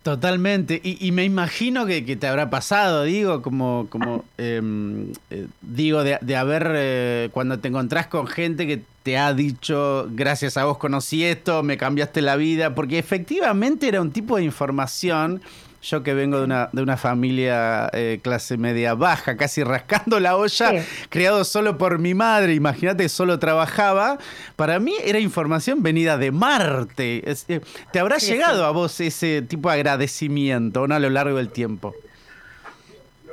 [0.02, 6.18] Totalmente, y, me imagino que, te habrá pasado, digo, como, como em, eh, digo, de,
[6.20, 10.78] de haber, eh, cuando te encontrás con gente que te ha dicho, gracias a vos
[10.78, 15.40] conocí esto, me cambiaste la vida, porque efectivamente era un tipo de información
[15.82, 20.36] yo que vengo de una, de una familia eh, clase media baja, casi rascando la
[20.36, 24.18] olla, criado solo por mi madre, imagínate, solo trabajaba,
[24.56, 27.22] para mí era información venida de Marte.
[27.48, 30.94] Eh, ¿Te habrá llegado a vos ese tipo de agradecimiento ¿no?
[30.94, 31.94] a lo largo del tiempo?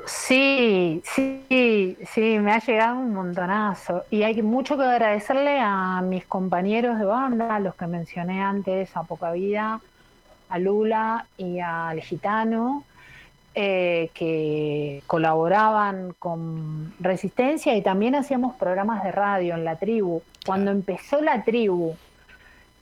[0.05, 4.05] Sí, sí, sí, me ha llegado un montonazo.
[4.09, 8.89] Y hay mucho que agradecerle a mis compañeros de banda, a los que mencioné antes,
[8.97, 9.81] a Poca Vida,
[10.49, 12.83] a Lula y al Gitano,
[13.55, 20.21] eh, que colaboraban con Resistencia y también hacíamos programas de radio en la tribu.
[20.45, 21.95] Cuando empezó la tribu,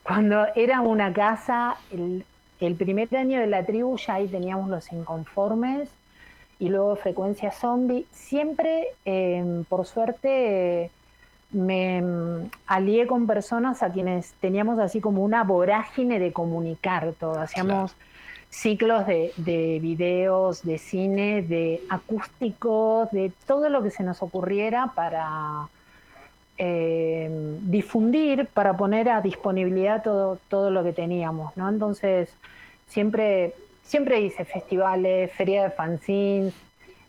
[0.04, 5.90] cuando era una casa, el, primer año de la tribu ya ahí teníamos los inconformes
[6.60, 8.06] y luego Frecuencia Zombie.
[8.12, 10.92] Siempre, eh, por suerte,
[11.52, 17.40] me mm, alié con personas a quienes teníamos así como una vorágine de comunicar todo.
[17.40, 17.96] Hacíamos
[18.50, 24.92] ciclos de, de, videos, de cine, de acústicos, de todo lo que se nos ocurriera
[24.96, 25.68] para
[26.58, 27.30] eh,
[27.62, 31.70] difundir, para poner a disponibilidad todo, todo lo que teníamos, ¿no?
[31.70, 32.30] Entonces,
[32.88, 36.54] siempre, siempre hice festivales, feria de fanzines,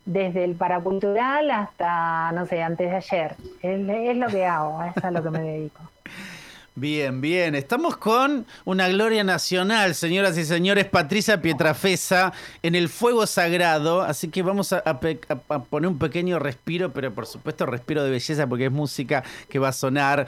[0.09, 3.35] desde el paracultural hasta, no sé, antes de ayer.
[3.61, 5.81] Es, lo que hago, es a lo que me dedico.
[6.79, 7.55] Bien, bien.
[7.55, 12.31] Estamos con una gloria nacional, señoras y señores, Patricia Pietrafesa,
[12.63, 13.99] en el fuego sagrado.
[14.01, 18.67] Así que vamos a, poner un pequeño respiro, pero por supuesto respiro de belleza porque
[18.67, 20.27] es música que va a sonar.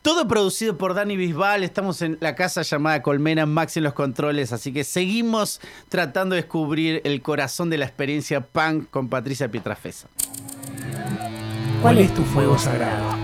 [0.00, 1.64] Todo producido por Dani Bisbal.
[1.64, 4.54] Estamos en la casa llamada Colmena, Max en los controles.
[4.54, 5.60] Así que seguimos
[5.90, 10.08] tratando de descubrir el corazón de la experiencia punk con Patricia Pietrafesa.
[11.82, 13.18] ¿Cuál es tu fuego sagrado?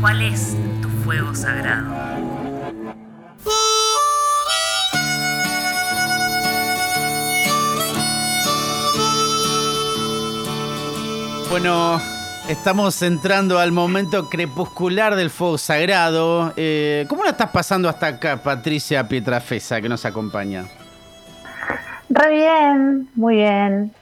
[0.00, 1.94] ¿Cuál es tu fuego sagrado?
[11.50, 12.00] Bueno,
[12.48, 16.52] Estamos entrando al momento crepuscular del fuego sagrado.
[16.56, 20.64] Eh, ¿Cómo la estás pasando hasta acá, Patricia Pietrafesa, que nos acompaña?
[22.10, 23.92] Re bien, muy bien.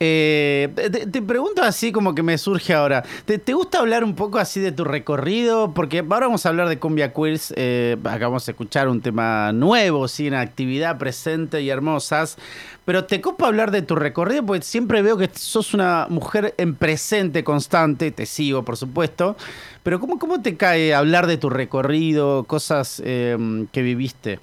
[0.00, 0.72] Eh,
[1.10, 3.02] te, pregunto así como que me surge ahora.
[3.24, 5.74] ¿Te, gusta hablar un poco así de tu recorrido?
[5.74, 7.52] Porque ahora vamos a hablar de Cumbia Queers.
[7.56, 12.38] Eh, acabamos de escuchar un tema nuevo, sí, en actividad presente y hermosas.
[12.84, 16.76] Pero te copa hablar de tu recorrido porque siempre veo que sos una mujer en
[16.76, 18.12] presente constante.
[18.12, 19.36] Te sigo, por supuesto.
[19.82, 24.38] Pero ¿cómo, cómo te cae hablar de tu recorrido, cosas em, que viviste?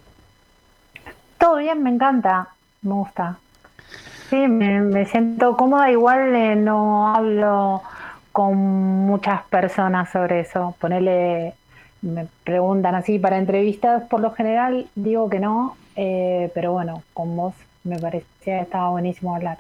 [1.40, 2.50] Todo bien, me encanta.
[2.82, 3.40] Me gusta.
[4.30, 5.92] Sí, me, siento cómoda.
[5.92, 7.82] Igual eh, no hablo
[8.32, 10.76] con muchas personas sobre eso.
[10.80, 11.54] Ponerle,
[12.02, 17.36] me preguntan así para entrevistas, por lo general digo que no, eh, pero bueno, con
[17.36, 19.60] vos me parecía que estaba buenísimo hablar.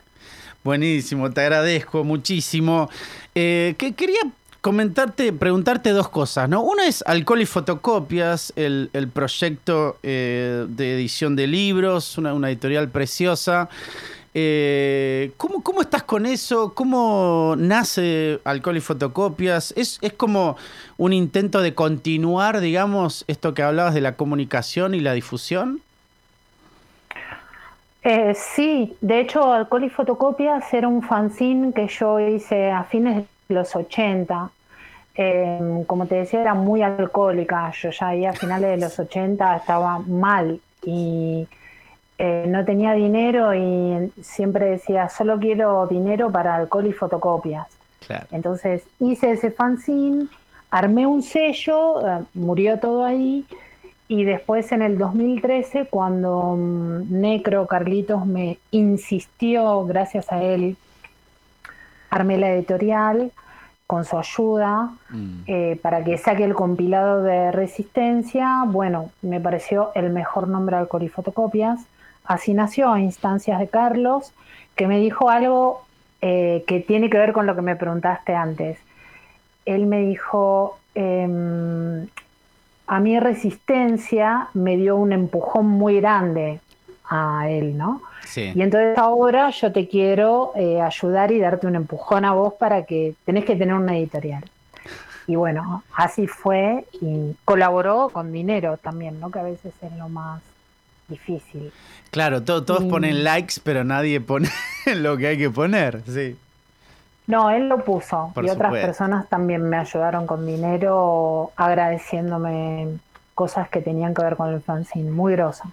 [0.63, 2.89] Buenísimo, te agradezco muchísimo.
[3.35, 4.21] Eh, que quería
[4.61, 6.63] comentarte, preguntarte dos cosas, ¿no?
[6.63, 13.69] Una es Alcohol y Fotocopias, el, proyecto de edición de libros, una, una editorial preciosa.
[14.37, 16.73] Eh, ¿cómo, ¿cómo, estás con eso?
[16.73, 19.73] ¿Cómo nace Alcohol y Fotocopias?
[19.77, 20.57] ¿Es, ¿Es como
[20.97, 25.79] un intento de continuar, digamos, esto que hablabas de la comunicación y la difusión?
[28.03, 33.25] Eh, sí, de hecho Alcohol y Fotocopias era un fanzine que yo hice a fines
[33.47, 34.51] de los 80.
[35.15, 37.71] Em, como te decía, era muy alcohólica.
[37.71, 41.47] Yo ya ahí a finales de los 80 estaba mal y
[42.17, 47.67] eh, no tenía dinero y siempre decía, solo quiero dinero para alcohol y fotocopias.
[48.31, 50.27] Entonces hice ese fanzine,
[50.69, 53.45] armé un sello, eh, murió todo ahí,
[54.07, 60.77] y después en el 2013, cuando mm, Necro Carlitos me insistió, gracias a él,
[62.09, 63.31] armé la editorial
[63.87, 65.41] con su ayuda mm.
[65.47, 68.63] eh, para que saque el compilado de resistencia.
[68.67, 71.81] Bueno, me pareció el mejor nombre alcohol y fotocopias.
[72.25, 74.33] Así nació a instancias de Carlos,
[74.75, 75.85] que me dijo algo
[76.21, 78.79] eh, que tiene que ver con lo que me preguntaste antes.
[79.65, 82.07] Él me dijo, em,
[82.87, 86.59] a mi resistencia me dio un empujón muy grande
[87.09, 88.01] a él, ¿no?
[88.23, 88.51] Sí.
[88.55, 92.85] Y entonces ahora yo te quiero eh, ayudar y darte un empujón a vos para
[92.85, 94.43] que tenés que tener una editorial.
[95.27, 99.31] Y bueno, así fue y colaboró con dinero también, ¿no?
[99.31, 100.41] Que a veces es lo más
[101.07, 101.71] difícil.
[102.11, 104.49] Claro, todos ponen likes, pero nadie pone
[104.95, 106.37] lo que hay que poner, sí.
[107.27, 112.99] No, él lo puso y otras personas también me ayudaron con dinero agradeciéndome
[113.33, 115.71] cosas que tenían que ver con el fanzine, muy grosa.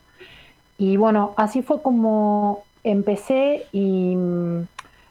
[0.79, 4.63] Y bueno, así fue como empecé y mm,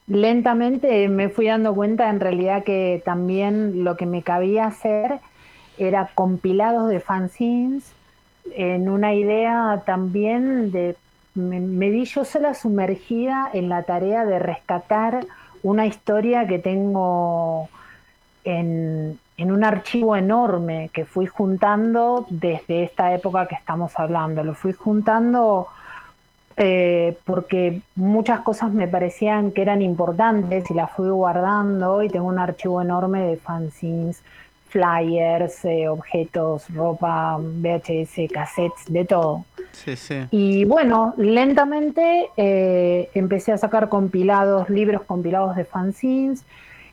[0.08, 5.20] lentamente me fui dando cuenta en realidad que también lo que me cabía hacer
[5.78, 7.94] era compilados de fanzines
[8.56, 10.96] en una idea también de,
[11.36, 15.26] me, vi yo sola sumergida en la tarea de rescatar
[15.64, 17.70] una historia que tengo
[18.44, 24.44] en, en, un archivo enorme que fui juntando desde esta época que estamos hablando.
[24.44, 25.68] Lo fui juntando
[26.58, 32.28] eh, porque muchas cosas me parecían que eran importantes y las fui guardando y tengo
[32.28, 34.22] un archivo enorme de fanzines,
[34.72, 39.46] flyers, eh, objetos, ropa, VHS, cassettes, de todo.
[39.72, 40.16] Sí, sí.
[40.32, 46.44] Y bueno, lentamente eh, empecé a sacar compilados, libros compilados de fanzines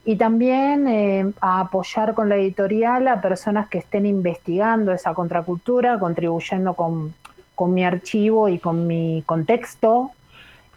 [0.04, 6.74] y también a apoyar con la editorial a personas que estén investigando esa contracultura, contribuyendo
[6.74, 7.14] con
[7.58, 10.12] con mi archivo y con mi contexto.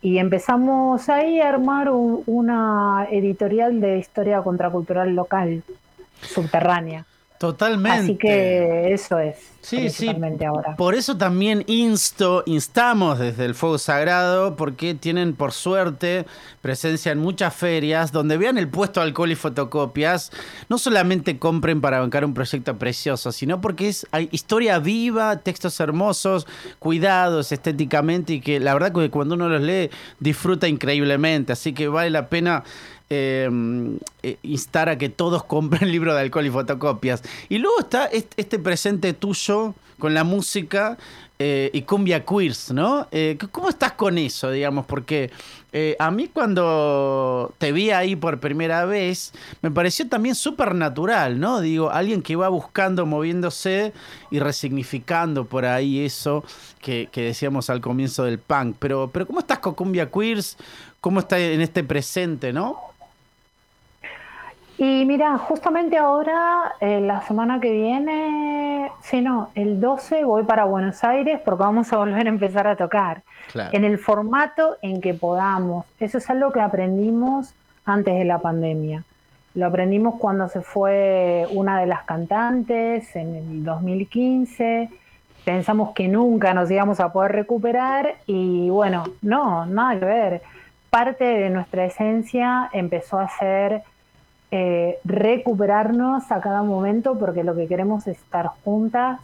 [0.01, 5.61] Y empezamos ahí a armar una editorial de historia contracultural local,
[6.21, 7.05] subterránea.
[7.41, 8.03] Totalmente.
[8.03, 9.35] Así que eso es.
[9.61, 10.15] Sí, sí.
[10.77, 16.27] Por eso también insto, instamos desde el Fuego Sagrado, porque tienen por suerte
[16.61, 20.31] presencia en muchas ferias donde vean el puesto alcohol y fotocopias.
[20.69, 25.79] No solamente compren para bancar un proyecto precioso, sino porque es hay historia viva, textos
[25.79, 26.45] hermosos,
[26.77, 31.53] cuidados estéticamente y que la verdad que cuando uno los lee disfruta increíblemente.
[31.53, 32.63] Así que vale la pena
[33.13, 37.21] eh, instar a que todos compren libros de alcohol y fotocopias.
[37.49, 40.97] Y luego está este presente tuyo con la música
[41.37, 43.09] eh, y cumbia queers, ¿no?
[43.11, 44.85] Eh, ¿Cómo estás con eso, digamos?
[44.85, 45.29] Porque
[45.99, 51.59] a mí cuando te vi ahí por primera vez, me pareció también súper natural, ¿no?
[51.59, 53.91] Digo, alguien que va buscando, moviéndose
[54.31, 56.45] y resignificando por ahí eso
[56.79, 58.77] que, que decíamos al comienzo del punk.
[58.79, 60.57] Pero, pero ¿cómo estás con cumbia queers?
[61.01, 62.90] ¿Cómo está en este presente, no?
[64.83, 70.63] Y mira, justamente ahora, eh, la semana que viene, sí, no, el 12 voy para
[70.63, 73.21] Buenos Aires porque vamos a volver a empezar a tocar.
[73.73, 75.85] En el formato en que podamos.
[75.99, 77.53] Eso es algo que aprendimos
[77.85, 79.03] antes de la pandemia.
[79.53, 84.89] Lo aprendimos cuando se fue una de las cantantes en el 2015.
[85.45, 90.41] Pensamos que nunca nos íbamos a poder recuperar y bueno, no, nada que ver.
[90.89, 93.83] Parte de nuestra esencia empezó a ser
[94.51, 99.19] eh, recuperarnos a cada momento porque lo que queremos es estar juntas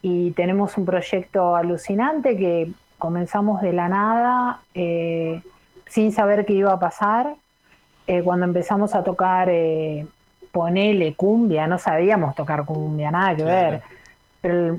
[0.00, 5.42] y tenemos un proyecto alucinante que comenzamos de la nada eh,
[5.86, 7.34] sin saber qué iba a pasar.
[8.06, 9.50] Eh, cuando empezamos a tocar
[10.52, 13.82] ponele cumbia, no sabíamos tocar cumbia, nada que ver.
[14.40, 14.78] Pero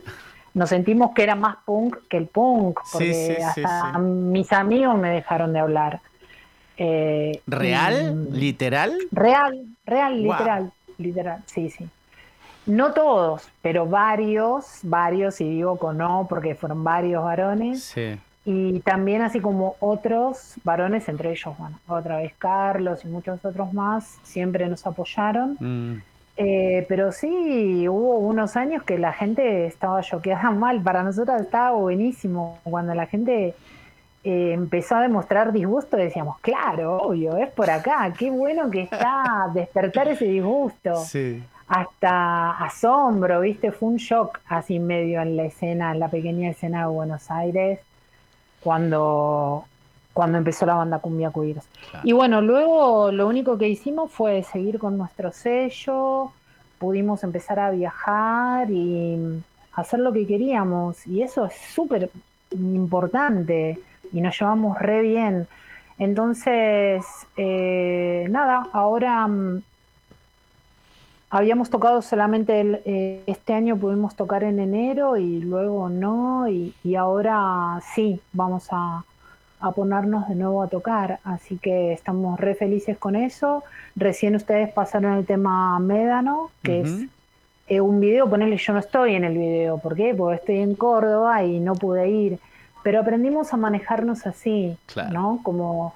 [0.56, 5.54] nos sentimos que era más punk que el punk, porque hasta mis amigos me dejaron
[5.54, 6.00] de hablar.
[6.78, 8.28] Eh, ¿Real?
[8.32, 8.94] ¿Literal?
[9.12, 11.88] Real, real, literal, literal, sí, sí.
[12.68, 17.84] No todos, pero varios, varios, y digo con no, porque fueron varios varones.
[17.84, 18.20] Sí.
[18.44, 23.74] Y también así como otros varones, entre ellos, bueno, otra vez Carlos y muchos otros
[23.74, 25.58] más, siempre nos apoyaron.
[25.60, 26.02] Mm.
[26.38, 30.82] Eh, pero sí, hubo unos años que la gente estaba choqueada mal.
[30.82, 32.60] Para nosotros estaba buenísimo.
[32.64, 33.56] Cuando la gente
[34.30, 39.50] eh, empezó a demostrar disgusto, decíamos, claro, obvio, es por acá, qué bueno que está
[39.54, 41.02] despertar ese disgusto.
[41.70, 43.72] Hasta asombro, ¿viste?
[43.72, 47.80] Fue un shock así medio en la escena, en la pequeña escena de Buenos Aires,
[48.60, 49.64] cuando,
[50.12, 51.66] cuando empezó la banda Cumbia Queers.
[52.04, 56.34] Y bueno, luego lo único que hicimos fue seguir con nuestro sello,
[56.80, 61.08] pudimos empezar a viajar y hacer lo que queríamos.
[61.08, 62.10] Y eso es súper
[62.52, 63.80] importante
[64.12, 65.48] y nos llevamos re bien.
[66.00, 67.04] Entonces,
[67.38, 69.64] eh, nada, ahora mm,
[71.30, 77.80] habíamos tocado solamente eh, este año, pudimos tocar en enero y luego no, y, ahora
[77.94, 79.04] sí, vamos a,
[79.76, 83.64] ponernos de nuevo a tocar, así que estamos re felices con eso.
[83.96, 87.06] Recién ustedes pasaron el tema Médano, que es
[87.68, 90.14] eh, un video, ponerle yo no estoy en el video, ¿por qué?
[90.16, 92.40] Porque estoy en Córdoba y no pude ir
[92.88, 94.78] pero aprendimos a manejarnos así,
[95.12, 95.42] ¿no?
[95.44, 95.94] Como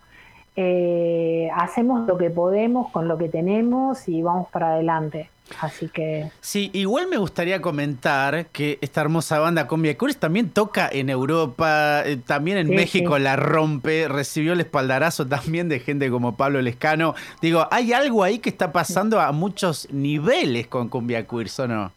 [0.58, 5.30] eh, hacemos lo que podemos con lo que tenemos y vamos para adelante.
[5.62, 6.30] Así que.
[6.42, 12.04] Sí, igual me gustaría comentar que esta hermosa banda Combia Cures también toca en Europa,
[12.06, 17.16] eh, también en México la rompe, recibió el espaldarazo también de gente como Pablo Lescano.
[17.42, 21.92] Digo, ¿hay algo ahí que está pasando a muchos niveles con Cumbia Queers o no?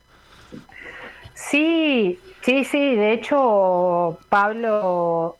[1.35, 5.37] Sí, Sí, sí, de hecho, Pablo,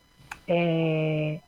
[0.47, 1.43] eh,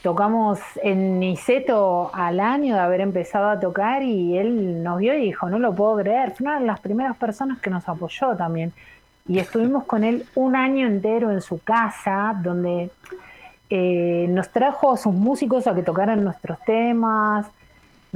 [0.00, 5.22] tocamos en Niceto al año de haber empezado a tocar y él nos vio y
[5.22, 8.72] dijo, no lo puedo creer, fue una de las primeras personas que nos apoyó también.
[9.26, 12.90] Y estuvimos con él un año entero en su casa, donde
[13.68, 17.44] eh, nos trajo a sus músicos a que tocaran nuestros temas,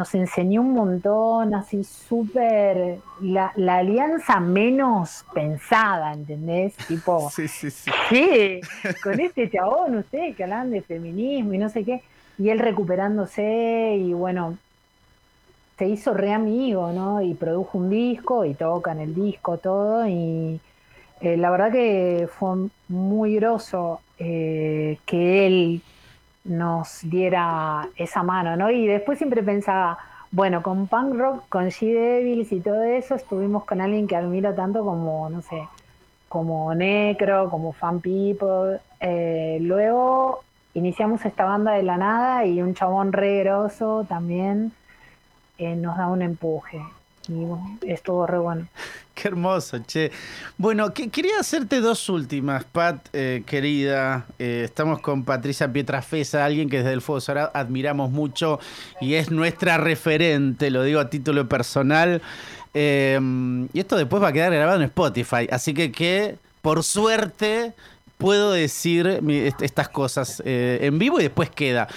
[0.01, 6.74] nos enseñó un montón, así súper, la, la, alianza menos pensada, ¿entendés?
[6.88, 7.90] Tipo, sí, sí, sí.
[8.09, 8.62] ¿qué?
[9.03, 12.01] Con este chabón, ustedes que hablan de feminismo y no sé qué,
[12.38, 14.57] y él recuperándose y bueno,
[15.76, 17.20] se hizo re amigo, ¿no?
[17.20, 20.61] Y produjo un disco y toca en el disco todo y
[21.20, 25.82] eh, la verdad que fue muy groso eh, que él
[26.45, 28.70] nos diera esa mano, ¿no?
[28.70, 29.99] Y después siempre pensaba,
[30.30, 34.55] bueno, con punk rock, con G Devils y todo eso, estuvimos con alguien que admiro
[34.55, 35.68] tanto como, no sé,
[36.28, 38.80] como Necro, como Fan People.
[39.01, 40.41] Eh, luego
[40.74, 43.45] iniciamos esta banda de la nada y un chabón re
[44.09, 44.72] también
[45.59, 46.80] eh, nos da un empuje.
[47.31, 48.66] Y bueno, estuvo re bueno.
[49.14, 50.11] Qué hermoso, che.
[50.59, 54.26] Bueno, que, quería hacerte dos últimas, Pat, eh, querida.
[54.39, 58.59] Eh, estamos con Patricia Pietrafesa, alguien que desde el Fuego Sagrado admiramos mucho
[59.01, 62.20] y es nuestra referente, lo digo a título personal.
[62.74, 67.74] y esto después va a quedar grabado en Spotify, así que que, por suerte,
[68.21, 69.21] puedo decir
[69.61, 71.89] estas cosas en vivo y después queda.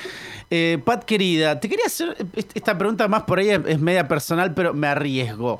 [0.55, 2.15] Eh, Pat, querida, te quería hacer
[2.53, 5.59] esta pregunta más por ahí, es media personal, pero me arriesgo.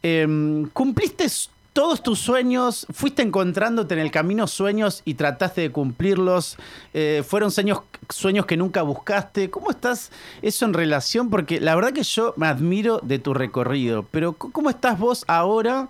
[0.00, 1.26] Em, ¿Cumpliste
[1.72, 2.86] todos tus sueños?
[2.92, 6.56] ¿Fuiste encontrándote en el camino sueños y trataste de cumplirlos?
[6.94, 7.80] Eh, ¿Fueron sueños,
[8.10, 9.50] sueños que nunca buscaste?
[9.50, 11.30] ¿Cómo estás eso en relación?
[11.30, 15.88] Porque la verdad que yo me admiro de tu recorrido, pero ¿cómo estás vos ahora,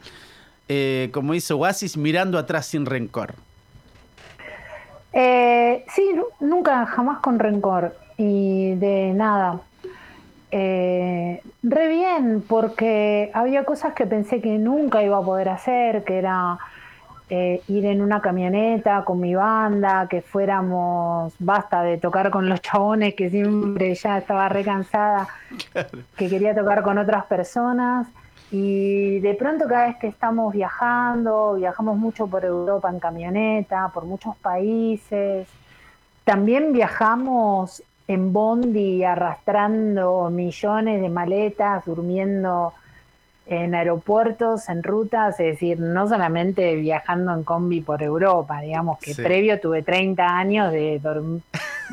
[0.69, 3.35] eh, como dice Oasis, mirando atrás sin rencor?
[5.13, 9.61] Sí, nunca, jamás con rencor y de nada.
[10.51, 16.19] Eh, re bien, porque había cosas que pensé que nunca iba a poder hacer, que
[16.19, 16.59] era
[17.31, 22.63] eh, ir en una camioneta con mi banda, que fuéramos, basta de tocar con los
[22.63, 25.29] chabones, que siempre ya estaba re cansada,
[26.17, 28.07] que quería tocar con otras personas.
[28.51, 34.05] Y de pronto cada vez que estamos viajando, viajamos mucho por Europa en camioneta, por
[34.05, 35.47] muchos países,
[36.25, 42.73] también viajamos en Bondi arrastrando millones de maletas, durmiendo
[43.47, 49.15] en aeropuertos, en rutas, es decir, no solamente viajando en combi por Europa, digamos que
[49.15, 51.01] previo tuve 30 años de,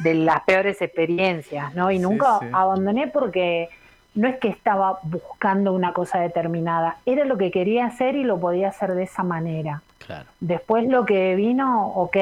[0.03, 1.91] de las peores experiencias, ¿no?
[1.91, 3.69] Y nunca abandoné porque
[4.15, 8.39] no es que estaba buscando una cosa determinada, era lo que quería hacer y lo
[8.39, 9.81] podía hacer de esa manera.
[10.05, 10.25] Claro.
[10.39, 12.17] Después lo que vino, ok,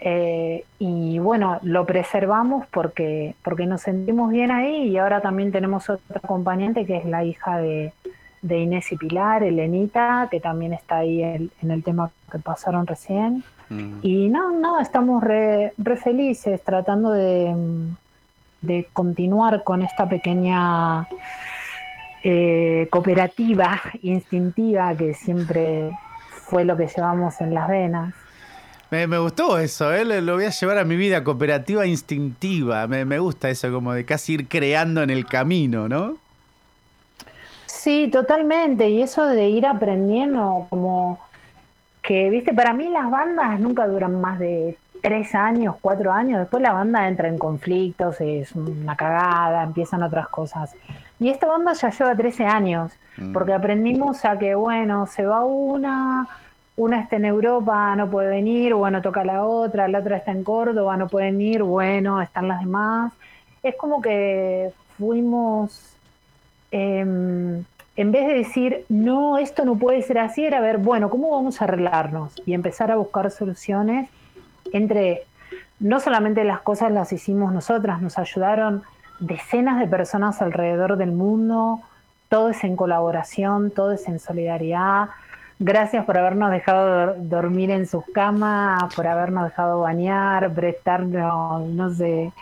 [0.00, 5.90] eh, y bueno, lo preservamos porque, porque nos sentimos bien ahí y ahora también tenemos
[5.90, 7.92] otra acompañante que es la hija de,
[8.42, 13.42] Inés y Pilar, Elenita, que también está ahí en, el tema que pasaron recién.
[13.68, 13.98] Mm.
[14.02, 15.72] Y no, no, estamos re,
[16.02, 17.54] felices tratando de,
[18.60, 21.08] de, continuar con esta pequeña
[22.22, 25.90] eh, cooperativa instintiva que siempre
[26.30, 28.14] fue lo que llevamos en las venas.
[28.90, 30.04] Me, gustó eso, ¿eh?
[30.22, 32.86] lo voy a llevar a mi vida cooperativa instintiva.
[32.86, 36.16] Me, me, gusta eso, como de casi ir creando en el camino, ¿no?
[37.66, 38.88] Sí, totalmente.
[38.88, 41.18] Y eso de ir aprendiendo, como
[42.02, 46.40] que, viste, para mí las bandas nunca duran más de tres años, cuatro años.
[46.40, 50.74] Después la banda entra en conflictos, es una cagada, empiezan otras cosas.
[51.20, 53.32] Y esta banda ya lleva 13 años, mm.
[53.32, 56.28] porque aprendimos a que, bueno, se va una
[56.78, 60.44] una está en Europa, no puede venir, bueno, toca la otra, la otra está en
[60.44, 63.12] Córdoba, no puede venir, bueno, están las demás.
[63.64, 65.96] Es como que fuimos,
[66.70, 67.64] em,
[67.96, 71.60] en vez de decir, no, esto no puede ser así, era ver, bueno, ¿cómo vamos
[71.60, 72.40] a arreglarnos?
[72.46, 74.08] Y empezar a buscar soluciones
[74.72, 75.22] entre,
[75.80, 78.82] no solamente las cosas las hicimos nosotras, nos ayudaron
[79.20, 81.80] decenas de personas alrededor del mundo,
[82.28, 85.08] todo es en colaboración, todo es en solidaridad.
[85.58, 92.32] Gracias por habernos dejado dormir en sus camas, por habernos dejado bañar, prestarnos, no sé,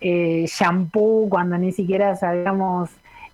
[0.00, 2.88] eh, shampoo cuando ni siquiera sabíamos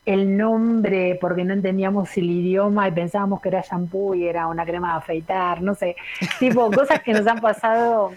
[0.07, 4.65] el nombre porque no entendíamos el idioma y pensábamos que era shampoo y era una
[4.65, 5.97] crema de afeitar, no sé,
[6.39, 8.13] tipo cosas que nos han pasado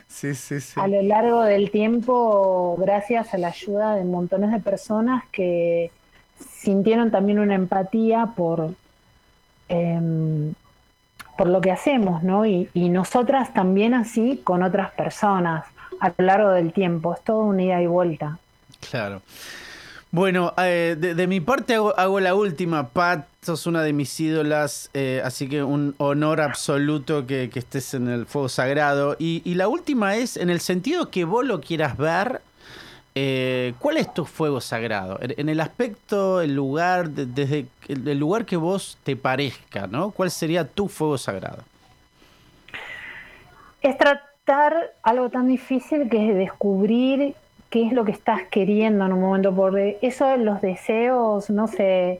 [0.75, 5.91] a lo largo del tiempo gracias a la ayuda de montones de personas que
[6.39, 8.73] sintieron también una empatía por...
[9.67, 10.53] Eh,
[11.39, 12.45] por lo que hacemos, ¿no?
[12.45, 15.63] Y, nosotras también así con otras personas
[16.01, 17.13] a lo largo del tiempo.
[17.13, 18.37] Es todo una ida y vuelta.
[18.89, 19.21] Claro.
[20.11, 23.27] Bueno, eh, de, mi parte hago, la última, Pat.
[23.43, 28.25] Sos una de mis ídolas, eh, así que un honor absoluto que, estés en el
[28.25, 29.15] fuego sagrado.
[29.19, 32.41] Y, la última es, en el sentido que vos lo quieras ver,
[33.13, 35.19] eh, ¿cuál es tu fuego sagrado?
[35.21, 40.09] En, el aspecto, el lugar, desde el, lugar que vos te parezca, ¿no?
[40.09, 41.63] ¿Cuál sería tu fuego sagrado?
[43.81, 47.35] Es tratar algo tan difícil que es descubrir
[47.69, 52.19] qué es lo que estás queriendo en un momento, porque eso, los deseos, no sé,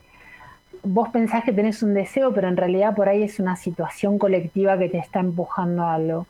[0.82, 4.78] vos pensás que tenés un deseo, pero en realidad por ahí es una situación colectiva
[4.78, 6.26] que te está empujando a algo.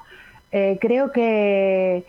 [0.52, 2.04] Eh, creo que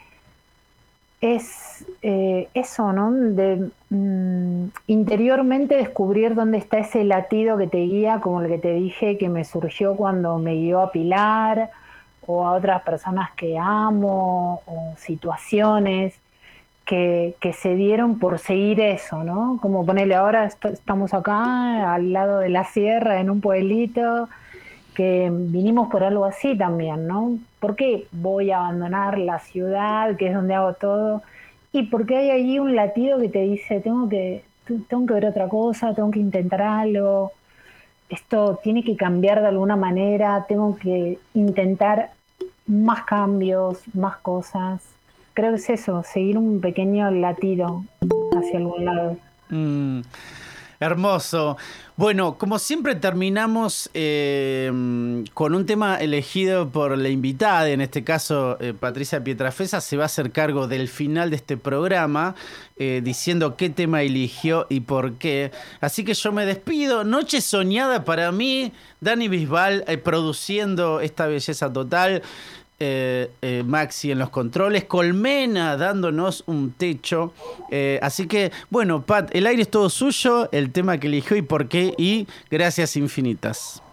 [1.20, 3.12] es eh, eso, ¿no?
[3.12, 8.74] De mm, interiormente descubrir dónde está ese latido que te guía, como el que te
[8.74, 11.70] dije que me surgió cuando me guió a Pilar
[12.26, 16.21] o a otras personas que amo o situaciones
[16.86, 19.60] que, se dieron por seguir eso, ¿no?
[19.62, 24.28] Como ponerle ahora estamos acá al lado de la sierra en un pueblito
[24.94, 27.38] que vinimos por algo así también, ¿no?
[27.60, 31.22] ¿Por qué voy a abandonar la ciudad, que es donde hago todo?
[31.72, 34.44] Y porque hay allí un latido que te dice, tengo que,
[34.90, 37.32] tengo que ver otra cosa, tengo que intentar algo,
[38.10, 42.12] esto tiene que cambiar de alguna manera, tengo que intentar
[42.68, 44.82] más cambios, más cosas.
[45.34, 47.84] Creo que es eso, seguir un pequeño latido
[48.38, 49.18] hacia algún lado.
[49.50, 50.02] Mm.
[50.82, 51.58] Hermoso.
[51.96, 58.58] Bueno, como siempre terminamos eh, con un tema elegido por la invitada, en este caso
[58.60, 62.34] eh, Patricia Pietrafesa, se va a hacer cargo del final de este programa,
[62.78, 65.52] eh, diciendo qué tema eligió y por qué.
[65.82, 67.04] Así que yo me despido.
[67.04, 68.72] Noche soñada para mí,
[69.02, 72.24] Dani Bisbal produciendo esta belleza total.
[72.84, 77.32] Eh, eh, Maxi en los controles, Colmena dándonos un techo.
[77.70, 81.44] Eh, así que, bueno, Pat, el aire es todo suyo, el tema que eligió y
[81.44, 83.84] por qué, y gracias infinitas.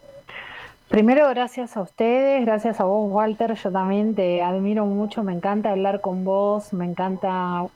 [0.88, 3.56] Primero, gracias a ustedes, gracias a vos, Walter.
[3.62, 7.66] Yo también te admiro mucho, me encanta hablar con vos, me encanta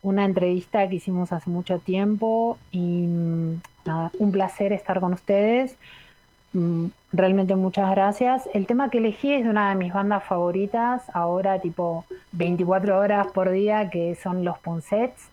[0.00, 3.60] una entrevista que hicimos hace mucho tiempo y mm,
[4.18, 5.76] un placer estar con ustedes.
[7.16, 8.48] Realmente muchas gracias.
[8.54, 13.28] El tema que elegí es de una de mis bandas favoritas, ahora tipo 24 horas
[13.28, 15.28] por día, que son los Ponsets.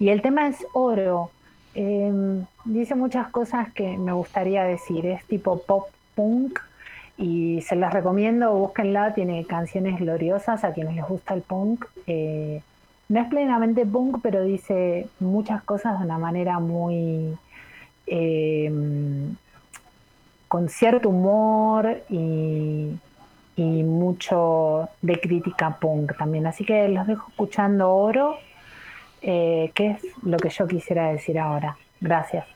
[0.00, 1.30] Y el tema es Oro.
[1.76, 5.06] Em, dice muchas cosas que me gustaría decir.
[5.06, 6.58] Es tipo pop punk
[7.16, 11.84] y se las recomiendo, búsquenla, tiene canciones gloriosas a quienes les gusta el punk.
[12.08, 12.60] Eh,
[13.08, 17.36] no es plenamente punk, pero dice muchas cosas de una manera muy...
[18.08, 19.36] Em,
[20.50, 22.98] con cierto humor y,
[23.56, 26.46] mucho de crítica punk también.
[26.46, 28.38] Así que los dejo escuchando Oro,
[29.22, 31.76] eh, que es lo que yo quisiera decir ahora.
[32.00, 32.46] Gracias.